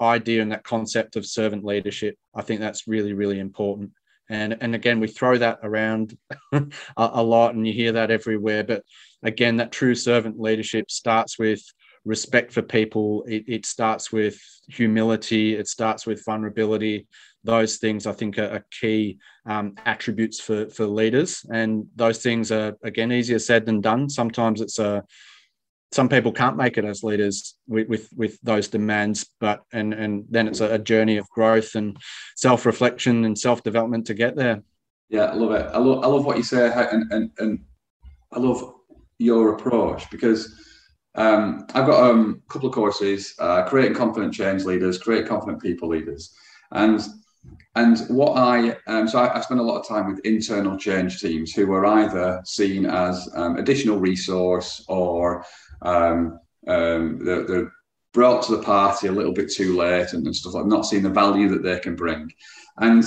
idea 0.00 0.40
and 0.40 0.50
that 0.52 0.64
concept 0.64 1.16
of 1.16 1.26
servant 1.26 1.62
leadership. 1.62 2.16
I 2.34 2.40
think 2.40 2.60
that's 2.60 2.88
really 2.88 3.12
really 3.12 3.38
important 3.38 3.90
and 4.30 4.56
and 4.60 4.74
again 4.74 5.00
we 5.00 5.08
throw 5.08 5.36
that 5.38 5.58
around 5.62 6.16
a, 6.52 6.64
a, 6.96 7.22
lot 7.22 7.54
and 7.54 7.66
you 7.66 7.72
hear 7.72 7.92
that 7.92 8.10
everywhere. 8.10 8.64
But 8.64 8.82
again 9.22 9.56
that 9.56 9.72
true 9.72 9.94
servant 9.94 10.40
leadership 10.40 10.90
starts 10.90 11.38
with 11.38 11.62
respect 12.04 12.52
for 12.52 12.62
people. 12.62 13.24
It, 13.26 13.44
it 13.46 13.66
starts 13.66 14.12
with 14.12 14.38
humility. 14.68 15.54
It 15.54 15.68
starts 15.68 16.06
with 16.06 16.24
vulnerability. 16.24 17.06
Those 17.44 17.76
things 17.76 18.06
i 18.06 18.12
think 18.12 18.38
are, 18.38 18.48
are 18.48 18.66
key 18.70 19.18
um, 19.46 19.74
attributes 19.84 20.40
for 20.40 20.68
for 20.70 20.86
leaders. 20.86 21.44
And 21.50 21.86
those 21.94 22.18
things 22.22 22.50
are 22.50 22.76
again 22.82 23.12
easier 23.12 23.38
said 23.38 23.66
than 23.66 23.80
done. 23.80 24.08
Sometimes 24.08 24.60
it's 24.60 24.78
a 24.78 25.04
some 25.94 26.08
people 26.08 26.32
can't 26.32 26.56
make 26.56 26.76
it 26.76 26.84
as 26.84 27.04
leaders 27.04 27.54
with 27.68 27.88
with, 27.88 28.08
with 28.16 28.38
those 28.42 28.68
demands 28.68 29.30
but 29.40 29.62
and 29.72 29.94
and 29.94 30.24
then 30.28 30.48
it's 30.48 30.60
a, 30.60 30.78
journey 30.78 31.16
of 31.16 31.28
growth 31.30 31.76
and 31.76 31.96
self-reflection 32.36 33.24
and 33.24 33.38
self-development 33.38 34.06
to 34.06 34.14
get 34.14 34.34
there. 34.36 34.62
Yeah 35.08 35.26
i 35.26 35.34
love 35.34 35.52
it. 35.52 35.66
I 35.72 35.78
love, 35.78 36.04
I 36.04 36.08
love 36.08 36.24
what 36.26 36.36
you 36.36 36.42
say 36.42 36.70
and, 36.92 37.10
and 37.12 37.30
and 37.38 37.64
i 38.32 38.38
love 38.38 38.74
your 39.18 39.54
approach 39.54 40.10
because 40.10 40.60
um, 41.16 41.66
I've 41.74 41.86
got 41.86 42.10
um, 42.10 42.42
a 42.44 42.52
couple 42.52 42.68
of 42.68 42.74
courses, 42.74 43.34
uh, 43.38 43.62
creating 43.62 43.96
confident 43.96 44.34
change 44.34 44.64
leaders, 44.64 44.98
create 44.98 45.28
confident 45.28 45.62
people 45.62 45.88
leaders, 45.88 46.34
and 46.72 47.00
and 47.76 47.98
what 48.08 48.36
I 48.36 48.76
um, 48.86 49.08
so 49.08 49.18
I, 49.18 49.36
I, 49.36 49.40
spend 49.40 49.60
a 49.60 49.64
lot 49.64 49.80
of 49.80 49.88
time 49.88 50.08
with 50.08 50.24
internal 50.24 50.78
change 50.78 51.20
teams 51.20 51.52
who 51.52 51.72
are 51.72 51.86
either 51.86 52.40
seen 52.44 52.86
as 52.86 53.28
um, 53.34 53.56
additional 53.56 53.98
resource 53.98 54.84
or 54.88 55.44
um, 55.82 56.38
um, 56.66 57.18
they're, 57.24 57.46
they're, 57.46 57.72
brought 58.12 58.44
to 58.44 58.56
the 58.56 58.62
party 58.62 59.08
a 59.08 59.12
little 59.12 59.32
bit 59.32 59.50
too 59.50 59.76
late 59.76 60.12
and, 60.12 60.24
and 60.24 60.36
stuff 60.36 60.54
like 60.54 60.66
not 60.66 60.86
seeing 60.86 61.02
the 61.02 61.10
value 61.10 61.48
that 61.48 61.64
they 61.64 61.80
can 61.80 61.96
bring. 61.96 62.30
And 62.78 63.04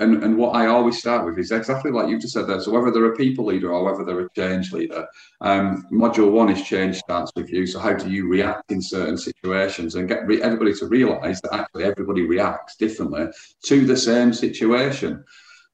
and, 0.00 0.24
and 0.24 0.36
what 0.36 0.56
I 0.56 0.66
always 0.66 0.98
start 0.98 1.26
with 1.26 1.38
is 1.38 1.52
exactly 1.52 1.90
like 1.90 2.08
you 2.08 2.18
just 2.18 2.32
said 2.32 2.46
there. 2.46 2.60
So 2.60 2.72
whether 2.72 2.90
they're 2.90 3.12
a 3.12 3.16
people 3.16 3.44
leader 3.44 3.72
or 3.72 3.84
whether 3.84 4.04
they're 4.04 4.26
a 4.26 4.30
change 4.34 4.72
leader, 4.72 5.06
um, 5.40 5.86
module 5.92 6.32
one 6.32 6.50
is 6.50 6.62
change 6.62 6.96
starts 6.96 7.32
with 7.36 7.50
you. 7.50 7.66
So 7.66 7.78
how 7.78 7.92
do 7.92 8.10
you 8.10 8.28
react 8.28 8.72
in 8.72 8.80
certain 8.80 9.18
situations 9.18 9.94
and 9.94 10.08
get 10.08 10.26
re- 10.26 10.42
everybody 10.42 10.74
to 10.74 10.86
realise 10.86 11.40
that 11.42 11.54
actually 11.54 11.84
everybody 11.84 12.22
reacts 12.22 12.76
differently 12.76 13.28
to 13.64 13.86
the 13.86 13.96
same 13.96 14.32
situation. 14.32 15.24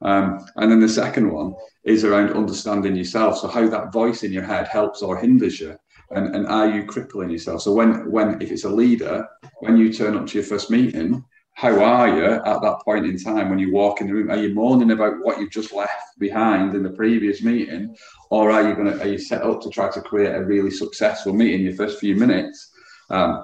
Um, 0.02 0.44
and 0.56 0.70
then 0.70 0.80
the 0.80 0.88
second 0.88 1.32
one 1.32 1.54
is 1.84 2.04
around 2.04 2.32
understanding 2.32 2.96
yourself. 2.96 3.38
So 3.38 3.48
how 3.48 3.68
that 3.68 3.92
voice 3.92 4.24
in 4.24 4.32
your 4.32 4.42
head 4.42 4.68
helps 4.68 5.02
or 5.02 5.16
hinders 5.16 5.60
you 5.60 5.78
and, 6.10 6.34
and 6.34 6.46
are 6.46 6.68
you 6.68 6.84
crippling 6.84 7.30
yourself? 7.30 7.62
So 7.62 7.72
when 7.72 8.10
when 8.10 8.40
if 8.40 8.50
it's 8.50 8.64
a 8.64 8.68
leader, 8.68 9.28
when 9.60 9.76
you 9.76 9.92
turn 9.92 10.16
up 10.16 10.26
to 10.26 10.34
your 10.34 10.44
first 10.44 10.70
meeting, 10.70 11.24
how 11.56 11.82
are 11.82 12.08
you 12.08 12.24
at 12.26 12.60
that 12.60 12.80
point 12.84 13.06
in 13.06 13.18
time 13.18 13.48
when 13.48 13.58
you 13.58 13.72
walk 13.72 14.02
in 14.02 14.08
the 14.08 14.12
room? 14.12 14.30
Are 14.30 14.36
you 14.36 14.54
mourning 14.54 14.90
about 14.90 15.14
what 15.22 15.40
you've 15.40 15.50
just 15.50 15.72
left 15.72 16.18
behind 16.18 16.74
in 16.74 16.82
the 16.82 16.90
previous 16.90 17.42
meeting, 17.42 17.96
or 18.28 18.50
are 18.50 18.68
you 18.68 18.74
going 18.74 18.92
to 18.92 19.00
are 19.00 19.08
you 19.08 19.18
set 19.18 19.42
up 19.42 19.62
to 19.62 19.70
try 19.70 19.90
to 19.90 20.02
create 20.02 20.34
a 20.34 20.44
really 20.44 20.70
successful 20.70 21.32
meeting? 21.32 21.62
Your 21.62 21.74
first 21.74 21.98
few 21.98 22.14
minutes 22.14 22.70
um, 23.08 23.42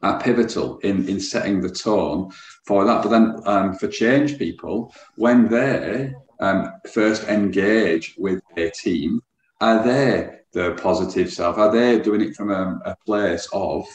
are 0.00 0.20
pivotal 0.20 0.78
in 0.78 1.08
in 1.08 1.18
setting 1.18 1.60
the 1.60 1.70
tone 1.70 2.30
for 2.68 2.84
that. 2.84 3.02
But 3.02 3.08
then 3.08 3.40
um, 3.46 3.74
for 3.74 3.88
change 3.88 4.38
people, 4.38 4.94
when 5.16 5.48
they 5.48 6.14
um, 6.38 6.72
first 6.92 7.24
engage 7.24 8.14
with 8.16 8.42
a 8.58 8.70
team, 8.70 9.22
are 9.60 9.82
they 9.82 10.38
the 10.52 10.78
positive 10.80 11.32
self? 11.32 11.58
Are 11.58 11.72
they 11.72 11.98
doing 11.98 12.20
it 12.20 12.36
from 12.36 12.52
a, 12.52 12.80
a 12.84 12.96
place 13.04 13.48
of 13.52 13.88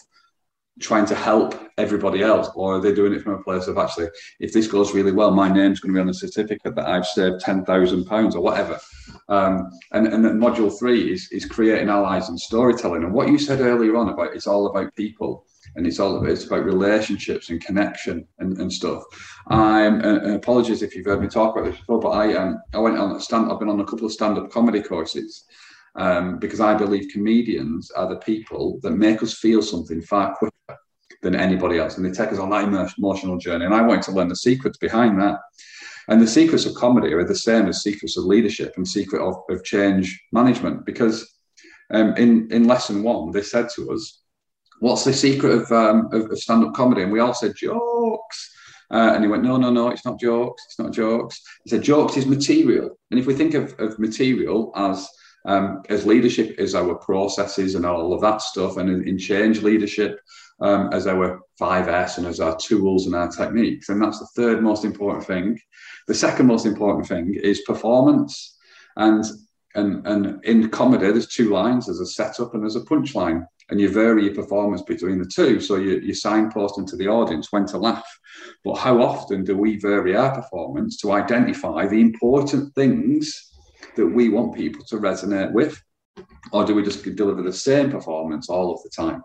trying 0.80 1.06
to 1.06 1.16
help 1.16 1.56
everybody 1.78 2.22
else, 2.22 2.50
or 2.56 2.76
are 2.76 2.82
they 2.82 2.94
doing 2.94 3.14
it 3.14 3.22
from 3.22 3.34
a 3.34 3.44
place 3.44 3.68
of 3.68 3.78
actually, 3.78 4.08
if 4.40 4.52
this 4.52 4.68
goes 4.68 4.94
really 4.94 5.12
well, 5.12 5.32
my 5.32 5.50
name's 5.50 5.80
going 5.80 5.94
to 5.94 5.98
be 5.98 6.02
on 6.02 6.08
the 6.08 6.14
certificate 6.14 6.76
that 6.76 6.88
I've 6.88 7.06
saved 7.06 7.40
ten 7.40 7.64
thousand 7.64 8.06
pounds 8.06 8.36
or 8.36 8.42
whatever. 8.42 8.80
Um, 9.30 9.70
and 9.94 10.08
and 10.08 10.26
then 10.26 10.40
module 10.40 10.78
three 10.78 11.12
is 11.12 11.30
is 11.32 11.46
creating 11.46 11.90
allies 11.90 12.30
and 12.30 12.40
storytelling. 12.40 13.04
And 13.04 13.14
what 13.14 13.30
you 13.30 13.40
said 13.40 13.62
earlier 13.62 13.96
on 13.96 14.10
about 14.10 14.36
it's 14.36 14.48
all 14.48 14.68
about 14.68 14.96
people 14.96 15.46
and 15.76 15.88
it's 15.88 16.00
all 16.00 16.18
about 16.18 16.30
it's 16.30 16.46
about 16.46 16.66
relationships 16.66 17.50
and 17.50 17.64
connection 17.64 18.28
and, 18.40 18.58
and 18.58 18.72
stuff. 18.72 19.04
I'm 19.48 20.02
and 20.02 20.36
apologies 20.36 20.82
if 20.82 20.96
you've 20.96 21.06
heard 21.06 21.22
me 21.22 21.28
talk 21.28 21.56
about 21.56 21.70
this 21.70 21.80
before, 21.80 22.00
but 22.00 22.10
I 22.10 22.34
um 22.34 22.60
I 22.74 22.80
went 22.80 22.98
on 22.98 23.16
a 23.16 23.20
stand. 23.20 23.52
I've 23.52 23.60
been 23.60 23.70
on 23.70 23.80
a 23.80 23.86
couple 23.86 24.06
of 24.06 24.12
stand 24.12 24.38
up 24.38 24.52
comedy 24.52 24.82
courses. 24.82 25.46
Um, 25.98 26.40
because 26.40 26.60
I 26.60 26.74
believe 26.74 27.14
comedians 27.14 27.90
are 27.92 28.10
the 28.10 28.18
people 28.18 28.82
that 28.84 28.92
make 28.92 29.24
us 29.24 29.34
feel 29.38 29.62
something 29.62 30.02
far 30.02 30.36
quicker 30.36 30.55
than 31.26 31.36
anybody 31.48 31.78
else, 31.82 31.94
and 31.96 32.06
they 32.06 32.16
take 32.18 32.32
us 32.34 32.44
on 32.44 32.52
that 32.52 32.94
emotional 33.00 33.38
journey. 33.46 33.66
And 33.66 33.78
I 33.78 33.86
wanted 33.88 34.06
to 34.06 34.16
learn 34.16 34.32
the 34.34 34.44
secrets 34.50 34.78
behind 34.88 35.14
that. 35.22 35.38
And 36.10 36.22
the 36.22 36.36
secrets 36.40 36.66
of 36.68 36.80
comedy 36.84 37.12
are 37.14 37.28
the 37.28 37.44
same 37.50 37.66
as 37.68 37.82
secrets 37.82 38.16
of 38.18 38.24
leadership 38.34 38.72
and 38.78 38.88
secret 38.88 39.22
of, 39.28 39.36
of 39.54 39.64
change 39.74 40.06
management. 40.40 40.78
Because 40.86 41.18
um, 41.96 42.10
in 42.24 42.30
in 42.56 42.68
lesson 42.74 42.98
one, 43.12 43.32
they 43.32 43.46
said 43.54 43.68
to 43.76 43.82
us, 43.94 44.04
what's 44.84 45.04
the 45.04 45.14
secret 45.28 45.54
of, 45.60 45.66
um, 45.72 45.98
of, 46.16 46.22
of 46.32 46.38
stand-up 46.46 46.74
comedy? 46.76 47.02
And 47.02 47.14
we 47.14 47.22
all 47.24 47.34
said 47.34 47.54
jokes. 47.56 48.38
Uh, 48.96 49.12
and 49.14 49.24
he 49.24 49.30
went, 49.32 49.44
no, 49.44 49.58
no, 49.58 49.72
no, 49.72 49.86
it's 49.90 50.06
not 50.06 50.20
jokes. 50.20 50.62
It's 50.68 50.80
not 50.82 50.94
jokes. 51.04 51.36
He 51.64 51.70
said, 51.72 51.82
jokes 51.92 52.18
is 52.18 52.28
material. 52.38 52.88
And 53.10 53.20
if 53.20 53.26
we 53.26 53.34
think 53.34 53.54
of, 53.56 53.66
of 53.80 53.98
material 54.08 54.60
as 54.76 54.98
um, 55.52 55.68
as 55.90 56.06
leadership 56.06 56.60
as 56.60 56.76
our 56.76 56.96
processes 57.10 57.74
and 57.76 57.86
all 57.86 58.14
of 58.14 58.22
that 58.22 58.42
stuff, 58.42 58.78
and 58.78 58.88
in, 58.94 59.00
in 59.10 59.18
change 59.18 59.64
leadership 59.70 60.12
um, 60.62 60.90
as 60.94 61.08
our 61.08 61.42
5S 61.60 62.18
and 62.18 62.28
as 62.28 62.40
our 62.40 62.58
tools 62.58 63.06
and 63.06 63.16
our 63.16 63.30
techniques, 63.30 63.90
and 63.90 64.02
that's 64.02 64.20
the 64.20 64.28
third 64.36 64.62
most 64.62 64.86
important 64.86 65.26
thing. 65.26 65.60
The 66.08 66.14
second 66.14 66.48
most 66.48 66.66
important 66.66 67.08
thing 67.08 67.36
is 67.36 67.62
performance. 67.62 68.58
And 68.98 69.24
and 69.76 70.08
and 70.08 70.44
in 70.46 70.70
comedy, 70.70 71.12
there's 71.12 71.28
two 71.28 71.50
lines: 71.50 71.86
there's 71.86 72.00
a 72.00 72.06
setup 72.06 72.54
and 72.54 72.64
there's 72.64 72.78
a 72.78 72.82
punchline 72.82 73.46
and 73.70 73.82
you 73.82 73.90
vary 73.90 74.26
your 74.26 74.36
performance 74.36 74.82
between 74.84 75.18
the 75.18 75.26
two. 75.26 75.60
So 75.60 75.76
you, 75.78 76.00
you 76.00 76.14
signposting 76.14 76.88
to 76.88 76.96
the 76.96 77.08
audience 77.08 77.52
when 77.52 77.66
to 77.68 77.78
laugh. 77.78 78.08
But 78.64 78.76
how 78.76 79.02
often 79.02 79.44
do 79.44 79.58
we 79.58 79.78
vary 79.80 80.16
our 80.16 80.34
performance 80.36 80.98
to 80.98 81.14
identify 81.14 81.88
the 81.88 82.00
important 82.00 82.74
things 82.76 83.54
that 83.96 84.06
we 84.06 84.30
want 84.30 84.56
people 84.56 84.84
to 84.86 84.98
resonate 84.98 85.52
with? 85.52 85.82
Or 86.52 86.64
do 86.64 86.76
we 86.76 86.84
just 86.84 87.04
deliver 87.16 87.42
the 87.42 87.54
same 87.54 87.90
performance 87.90 88.50
all 88.50 88.74
of 88.74 88.84
the 88.84 88.90
time? 88.90 89.22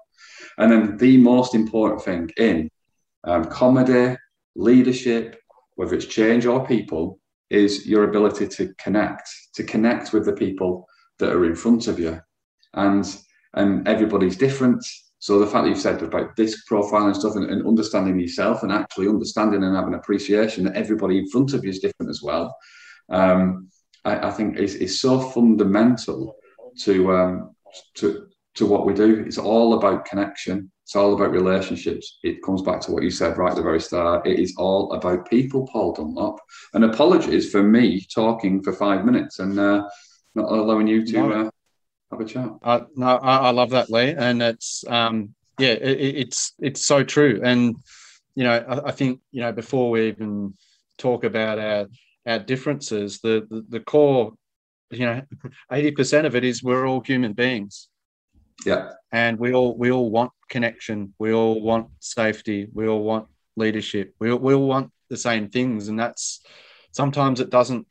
And 0.59 0.71
then 0.71 0.97
the 0.97 1.17
most 1.17 1.55
important 1.55 2.03
thing 2.03 2.31
in 2.37 2.71
um, 3.25 3.45
comedy, 3.45 4.17
leadership, 4.55 5.41
whether 5.75 5.95
it's 5.95 6.07
change 6.07 6.47
or 6.47 6.67
people, 6.67 7.19
is 7.51 7.87
your 7.87 8.05
ability 8.05 8.47
to 8.47 8.73
connect, 8.79 9.29
to 9.55 9.65
connect 9.65 10.13
with 10.13 10.25
the 10.25 10.33
people 10.33 10.87
that 11.19 11.33
are 11.33 11.45
in 11.45 11.55
front 11.55 11.89
of 11.89 11.99
you. 11.99 12.21
And 12.75 13.05
and 13.55 13.87
everybody's 13.89 14.37
different. 14.37 14.85
So 15.19 15.39
the 15.39 15.47
fact 15.47 15.65
that 15.65 15.71
you've 15.71 15.79
said 15.79 16.03
about 16.03 16.37
disc 16.37 16.67
profile 16.67 17.07
and 17.07 17.17
stuff 17.17 17.37
and, 17.37 17.51
and, 17.51 17.67
understanding 17.67 18.19
yourself 18.19 18.63
and 18.63 18.73
actually 18.73 19.09
understanding 19.09 19.63
and 19.63 19.77
having 19.77 19.95
appreciation 19.95 20.65
that 20.65 20.77
everybody 20.77 21.19
in 21.19 21.29
front 21.29 21.53
of 21.53 21.63
you 21.63 21.71
is 21.71 21.81
different 21.81 22.09
as 22.11 22.23
well, 22.23 22.57
um, 23.11 23.69
I, 24.05 24.29
I, 24.29 24.31
think 24.31 24.57
is, 24.57 24.77
is 24.77 25.01
so 25.01 25.21
fundamental 25.21 26.37
to 26.81 27.13
um, 27.13 27.57
to 27.97 28.29
to 28.57 28.67
what 28.67 28.87
we 28.87 28.95
do. 28.95 29.25
It's 29.27 29.39
all 29.39 29.75
about 29.75 30.05
connection. 30.05 30.71
It's 30.85 30.97
all 30.97 31.15
about 31.15 31.31
relationships. 31.31 32.19
It 32.23 32.43
comes 32.43 32.63
back 32.63 32.81
to 32.83 32.93
what 32.93 33.05
you 33.05 33.11
said 33.11 33.39
right 33.39 33.51
at 33.51 33.57
the 33.57 33.63
very 33.63 33.81
start. 33.81 34.27
It 34.27 34.41
is 34.41 34.55
all 34.59 34.93
about 34.93 35.31
people, 35.31 35.69
Paul 35.69 35.93
Dunlop. 35.93 36.41
And 36.75 36.85
apologies 36.85 37.51
for 37.51 37.63
me 37.63 38.01
talking 38.13 38.63
for 38.63 38.73
five 38.73 39.05
minutes 39.05 39.39
and 39.39 39.59
uh, 39.59 39.89
not 40.35 40.51
allowing 40.51 40.89
you 40.89 41.07
to 41.07 41.33
uh, 41.33 41.51
have 42.11 42.21
a 42.21 42.25
chat. 42.25 42.51
Uh, 42.63 42.81
no, 42.97 43.07
I, 43.07 43.37
I, 43.37 43.51
love 43.51 43.71
that, 43.71 43.91
Lee, 43.91 44.15
and 44.17 44.43
it's 44.43 44.85
um, 44.89 45.35
yeah, 45.59 45.73
it, 45.73 46.17
it's 46.17 46.55
it's 46.59 46.85
so 46.85 47.05
true. 47.05 47.41
And 47.43 47.77
you 48.35 48.45
know, 48.45 48.53
I, 48.53 48.89
I, 48.89 48.93
think 48.93 49.21
you 49.31 49.43
know 49.43 49.53
before 49.53 49.91
we 49.91 50.09
even 50.09 50.55
talk 50.99 51.25
about 51.25 51.59
our 51.59 51.87
our 52.27 52.39
differences, 52.39 53.21
the 53.21 53.47
the, 53.49 53.65
the 53.69 53.81
core, 53.81 54.33
you 54.91 55.07
know, 55.07 55.23
eighty 55.73 55.93
percent 55.93 56.27
of 56.27 56.35
it 56.35 56.45
is 56.45 56.63
we're 56.63 56.87
all 56.87 57.01
human 57.01 57.33
beings. 57.33 57.89
Yeah, 58.65 58.91
and 59.13 59.39
we 59.39 59.53
all 59.53 59.77
we 59.77 59.91
all 59.91 60.11
want 60.11 60.33
connection. 60.49 61.15
We 61.19 61.33
all 61.33 61.61
want 61.61 61.89
safety. 62.01 62.69
We 62.73 62.89
all 62.89 63.03
want 63.03 63.29
leadership. 63.57 64.15
We 64.19 64.31
all, 64.31 64.39
we 64.39 64.55
all 64.55 64.67
want 64.67 64.91
the 65.09 65.17
same 65.17 65.49
things, 65.49 65.89
and 65.89 65.99
that's 65.99 66.43
sometimes 66.93 67.41
it 67.41 67.51
doesn't 67.51 67.87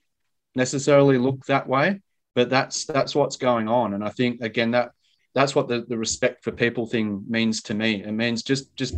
necessarily 0.56 1.18
look 1.18 1.46
that 1.46 1.68
way 1.68 2.02
but 2.36 2.50
that's 2.50 2.86
that's 2.86 3.16
what's 3.16 3.36
going 3.36 3.68
on 3.68 3.94
and 3.94 4.04
i 4.04 4.10
think 4.10 4.42
again 4.42 4.72
that 4.72 4.92
that's 5.36 5.56
what 5.56 5.68
the, 5.68 5.86
the 5.90 5.98
respect 5.98 6.44
for 6.44 6.52
people 6.52 6.86
thing 6.86 7.24
means 7.28 7.62
to 7.62 7.74
me 7.74 8.04
it 8.04 8.12
means 8.12 8.44
just 8.44 8.76
just 8.76 8.96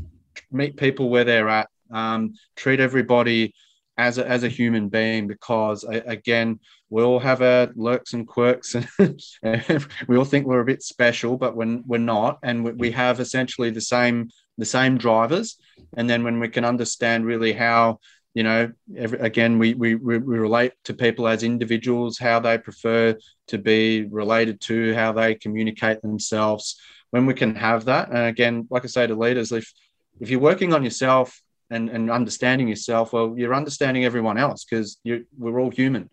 meet 0.51 0.77
people 0.77 1.09
where 1.09 1.23
they're 1.23 1.49
at 1.49 1.67
um, 1.91 2.33
treat 2.55 2.79
everybody 2.79 3.53
as 4.01 4.17
a, 4.17 4.27
as 4.27 4.43
a 4.43 4.49
human 4.49 4.89
being 4.89 5.27
because 5.27 5.83
again 5.87 6.59
we 6.89 7.03
all 7.03 7.19
have 7.19 7.41
our 7.41 7.69
lurks 7.75 8.13
and 8.13 8.27
quirks 8.27 8.75
and 9.43 9.87
we 10.07 10.17
all 10.17 10.25
think 10.25 10.45
we're 10.45 10.59
a 10.61 10.65
bit 10.65 10.81
special 10.81 11.37
but 11.37 11.55
when 11.55 11.83
we're 11.85 11.97
not. 11.99 12.39
And 12.43 12.79
we 12.79 12.91
have 12.91 13.19
essentially 13.19 13.69
the 13.69 13.87
same 13.95 14.29
the 14.57 14.65
same 14.65 14.97
drivers. 14.97 15.57
And 15.95 16.09
then 16.09 16.23
when 16.23 16.39
we 16.39 16.49
can 16.49 16.65
understand 16.65 17.25
really 17.25 17.53
how 17.53 17.99
you 18.33 18.43
know 18.43 18.71
every, 18.97 19.19
again 19.19 19.59
we, 19.59 19.73
we 19.75 19.95
we 19.95 20.17
relate 20.17 20.73
to 20.85 20.93
people 20.93 21.27
as 21.27 21.43
individuals 21.43 22.17
how 22.17 22.39
they 22.39 22.57
prefer 22.57 23.15
to 23.47 23.57
be 23.57 24.05
related 24.05 24.61
to 24.61 24.93
how 24.95 25.11
they 25.11 25.35
communicate 25.35 26.01
themselves 26.01 26.79
when 27.11 27.25
we 27.25 27.33
can 27.33 27.55
have 27.55 27.85
that. 27.85 28.09
And 28.09 28.25
again 28.33 28.67
like 28.71 28.83
i 28.83 28.87
say 28.87 29.05
to 29.05 29.15
leaders 29.15 29.51
if 29.51 29.71
if 30.19 30.29
you're 30.29 30.49
working 30.49 30.73
on 30.73 30.83
yourself 30.83 31.40
and 31.71 31.89
and 31.89 32.11
understanding 32.11 32.67
yourself 32.67 33.13
well 33.13 33.33
you're 33.35 33.55
understanding 33.55 34.05
everyone 34.05 34.37
else 34.37 34.65
because 34.65 34.99
we're 35.37 35.59
all 35.59 35.71
human 35.71 36.09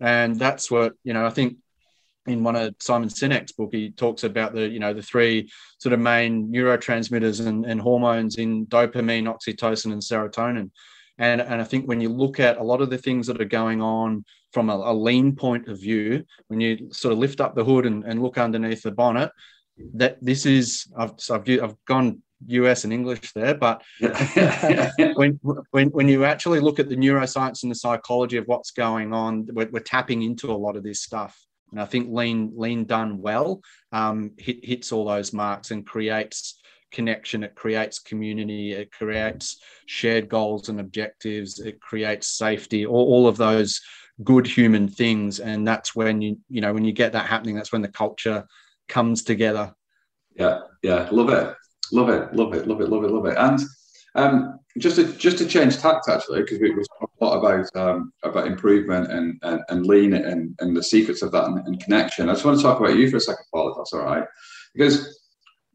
and 0.00 0.38
that's 0.38 0.70
what 0.70 0.94
you 1.04 1.12
know 1.12 1.26
i 1.26 1.30
think 1.30 1.56
in 2.26 2.44
one 2.44 2.56
of 2.56 2.74
Simon 2.78 3.08
Sinek's 3.08 3.52
book, 3.52 3.70
he 3.72 3.90
talks 3.90 4.22
about 4.22 4.54
the, 4.54 4.68
you 4.68 4.78
know, 4.78 4.94
the 4.94 5.02
three 5.02 5.50
sort 5.78 5.92
of 5.92 6.00
main 6.00 6.52
neurotransmitters 6.52 7.44
and, 7.44 7.66
and 7.66 7.80
hormones 7.80 8.36
in 8.36 8.66
dopamine, 8.66 9.24
oxytocin, 9.24 9.92
and 9.92 10.02
serotonin. 10.02 10.70
And, 11.18 11.40
and 11.40 11.60
I 11.60 11.64
think 11.64 11.86
when 11.86 12.00
you 12.00 12.08
look 12.08 12.40
at 12.40 12.58
a 12.58 12.62
lot 12.62 12.80
of 12.80 12.90
the 12.90 12.98
things 12.98 13.26
that 13.26 13.40
are 13.40 13.46
going 13.46 13.82
on 13.82 14.24
from 14.52 14.70
a, 14.70 14.74
a 14.74 14.94
lean 14.94 15.34
point 15.34 15.68
of 15.68 15.80
view, 15.80 16.24
when 16.48 16.60
you 16.60 16.90
sort 16.92 17.12
of 17.12 17.18
lift 17.18 17.40
up 17.40 17.54
the 17.54 17.64
hood 17.64 17.86
and, 17.86 18.04
and 18.04 18.22
look 18.22 18.38
underneath 18.38 18.82
the 18.82 18.92
bonnet, 18.92 19.30
that 19.94 20.18
this 20.22 20.46
is 20.46 20.86
I've, 20.96 21.14
I've, 21.30 21.48
I've 21.48 21.84
gone 21.86 22.22
US 22.46 22.84
and 22.84 22.92
English 22.92 23.32
there, 23.32 23.54
but 23.54 23.82
when, 25.14 25.38
when, 25.70 25.88
when 25.88 26.08
you 26.08 26.24
actually 26.24 26.60
look 26.60 26.78
at 26.78 26.88
the 26.88 26.96
neuroscience 26.96 27.62
and 27.62 27.70
the 27.70 27.76
psychology 27.76 28.36
of 28.36 28.46
what's 28.46 28.70
going 28.70 29.12
on, 29.12 29.48
we're, 29.52 29.68
we're 29.70 29.80
tapping 29.80 30.22
into 30.22 30.50
a 30.50 30.54
lot 30.54 30.76
of 30.76 30.82
this 30.82 31.02
stuff. 31.02 31.38
And 31.70 31.80
I 31.80 31.86
think 31.86 32.08
lean 32.10 32.52
lean 32.54 32.84
done 32.84 33.22
well 33.22 33.62
um, 33.92 34.32
hit, 34.36 34.64
hits 34.64 34.92
all 34.92 35.06
those 35.06 35.32
marks 35.32 35.70
and 35.70 35.86
creates 35.86 36.60
connection, 36.92 37.42
it 37.42 37.54
creates 37.54 37.98
community, 37.98 38.72
it 38.72 38.92
creates 38.92 39.56
shared 39.86 40.28
goals 40.28 40.68
and 40.68 40.78
objectives, 40.78 41.58
it 41.58 41.80
creates 41.80 42.28
safety, 42.28 42.86
all, 42.86 43.06
all 43.06 43.26
of 43.26 43.36
those 43.38 43.80
good 44.22 44.46
human 44.46 44.88
things. 44.88 45.40
And 45.40 45.66
that's 45.66 45.96
when 45.96 46.20
you, 46.22 46.38
you 46.48 46.60
know, 46.60 46.72
when 46.72 46.84
you 46.84 46.92
get 46.92 47.12
that 47.12 47.26
happening, 47.26 47.56
that's 47.56 47.72
when 47.72 47.82
the 47.82 47.88
culture 47.88 48.46
comes 48.88 49.22
together. 49.22 49.74
Yeah, 50.36 50.60
yeah, 50.82 51.08
love 51.10 51.30
it, 51.30 51.56
love 51.92 52.08
it, 52.08 52.34
love 52.34 52.54
it, 52.54 52.66
love 52.66 52.80
it, 52.80 52.88
love 52.88 53.04
it, 53.04 53.10
love 53.10 53.26
it. 53.26 53.36
And 53.38 53.60
um, 54.14 54.58
just 54.78 54.96
to 54.96 55.12
just 55.14 55.38
to 55.38 55.46
change 55.46 55.78
tact 55.78 56.08
actually, 56.08 56.40
because 56.42 56.58
we, 56.58 56.70
we 56.70 56.82
talk 56.98 57.10
a 57.20 57.24
lot 57.24 57.38
about 57.38 57.76
um, 57.76 58.12
about 58.22 58.46
improvement 58.46 59.10
and, 59.10 59.38
and, 59.42 59.60
and 59.68 59.86
lean 59.86 60.14
and, 60.14 60.56
and 60.60 60.76
the 60.76 60.82
secrets 60.82 61.22
of 61.22 61.32
that 61.32 61.44
and, 61.44 61.66
and 61.66 61.80
connection. 61.80 62.28
I 62.28 62.32
just 62.32 62.44
want 62.44 62.58
to 62.58 62.62
talk 62.62 62.80
about 62.80 62.96
you 62.96 63.10
for 63.10 63.16
a 63.16 63.20
second, 63.20 63.44
Paul, 63.52 63.70
if 63.70 63.76
that's 63.76 63.92
all 63.92 64.04
right, 64.04 64.24
because 64.74 65.20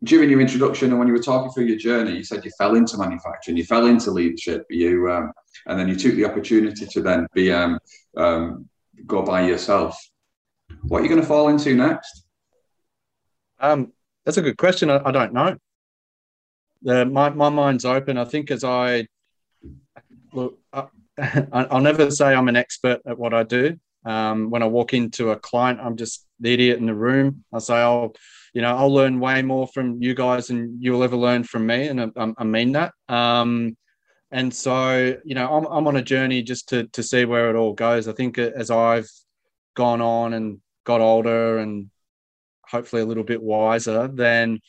during 0.03 0.29
your 0.29 0.41
introduction 0.41 0.91
and 0.91 0.99
when 0.99 1.07
you 1.07 1.13
were 1.13 1.21
talking 1.21 1.51
through 1.51 1.65
your 1.65 1.77
journey, 1.77 2.15
you 2.15 2.23
said 2.23 2.45
you 2.45 2.51
fell 2.57 2.75
into 2.75 2.97
manufacturing, 2.97 3.57
you 3.57 3.65
fell 3.65 3.87
into 3.87 4.11
leadership, 4.11 4.65
you 4.69 5.09
um, 5.11 5.31
and 5.65 5.79
then 5.79 5.87
you 5.87 5.95
took 5.95 6.15
the 6.15 6.25
opportunity 6.25 6.85
to 6.85 7.01
then 7.01 7.27
be 7.33 7.51
um, 7.51 7.79
um, 8.15 8.69
go 9.05 9.21
by 9.23 9.47
yourself. 9.47 9.97
What 10.83 10.99
are 10.99 11.03
you 11.03 11.09
going 11.09 11.21
to 11.21 11.27
fall 11.27 11.49
into 11.49 11.73
next? 11.73 12.23
Um, 13.59 13.91
that's 14.23 14.37
a 14.37 14.41
good 14.41 14.57
question. 14.57 14.89
I, 14.89 15.01
I 15.03 15.11
don't 15.11 15.33
know. 15.33 15.57
My 16.83 17.29
my 17.29 17.49
mind's 17.49 17.85
open. 17.85 18.17
I 18.17 18.25
think 18.25 18.51
as 18.51 18.63
I 18.63 19.07
look, 20.33 20.59
I, 20.73 20.87
I'll 21.51 21.81
never 21.81 22.11
say 22.11 22.33
I'm 22.33 22.47
an 22.47 22.55
expert 22.55 23.01
at 23.05 23.17
what 23.17 23.33
I 23.33 23.43
do. 23.43 23.77
Um, 24.05 24.49
when 24.49 24.63
I 24.63 24.67
walk 24.67 24.93
into 24.93 25.31
a 25.31 25.35
client, 25.35 25.79
I'm 25.81 25.97
just 25.97 26.25
the 26.39 26.53
idiot 26.53 26.79
in 26.79 26.85
the 26.85 26.95
room. 26.95 27.43
I 27.53 27.59
say, 27.59 27.75
"Oh, 27.75 28.13
you 28.53 28.61
know, 28.61 28.75
I'll 28.75 28.93
learn 28.93 29.19
way 29.19 29.41
more 29.41 29.67
from 29.67 30.01
you 30.01 30.13
guys 30.13 30.47
than 30.47 30.77
you'll 30.79 31.03
ever 31.03 31.15
learn 31.15 31.43
from 31.43 31.65
me, 31.65 31.87
and 31.87 32.11
I, 32.15 32.33
I 32.37 32.43
mean 32.43 32.73
that. 32.73 32.93
Um, 33.09 33.75
and 34.31 34.53
so, 34.53 35.15
you 35.23 35.35
know, 35.35 35.47
I'm, 35.47 35.65
I'm 35.65 35.87
on 35.87 35.95
a 35.97 36.01
journey 36.01 36.41
just 36.41 36.69
to 36.69 36.85
to 36.87 37.03
see 37.03 37.25
where 37.25 37.49
it 37.49 37.55
all 37.55 37.73
goes. 37.73 38.07
I 38.07 38.13
think 38.13 38.37
as 38.37 38.71
I've 38.71 39.09
gone 39.75 40.01
on 40.01 40.33
and 40.33 40.59
got 40.85 41.01
older 41.01 41.59
and 41.59 41.89
hopefully 42.65 43.01
a 43.01 43.05
little 43.05 43.23
bit 43.23 43.41
wiser, 43.41 44.07
then 44.07 44.59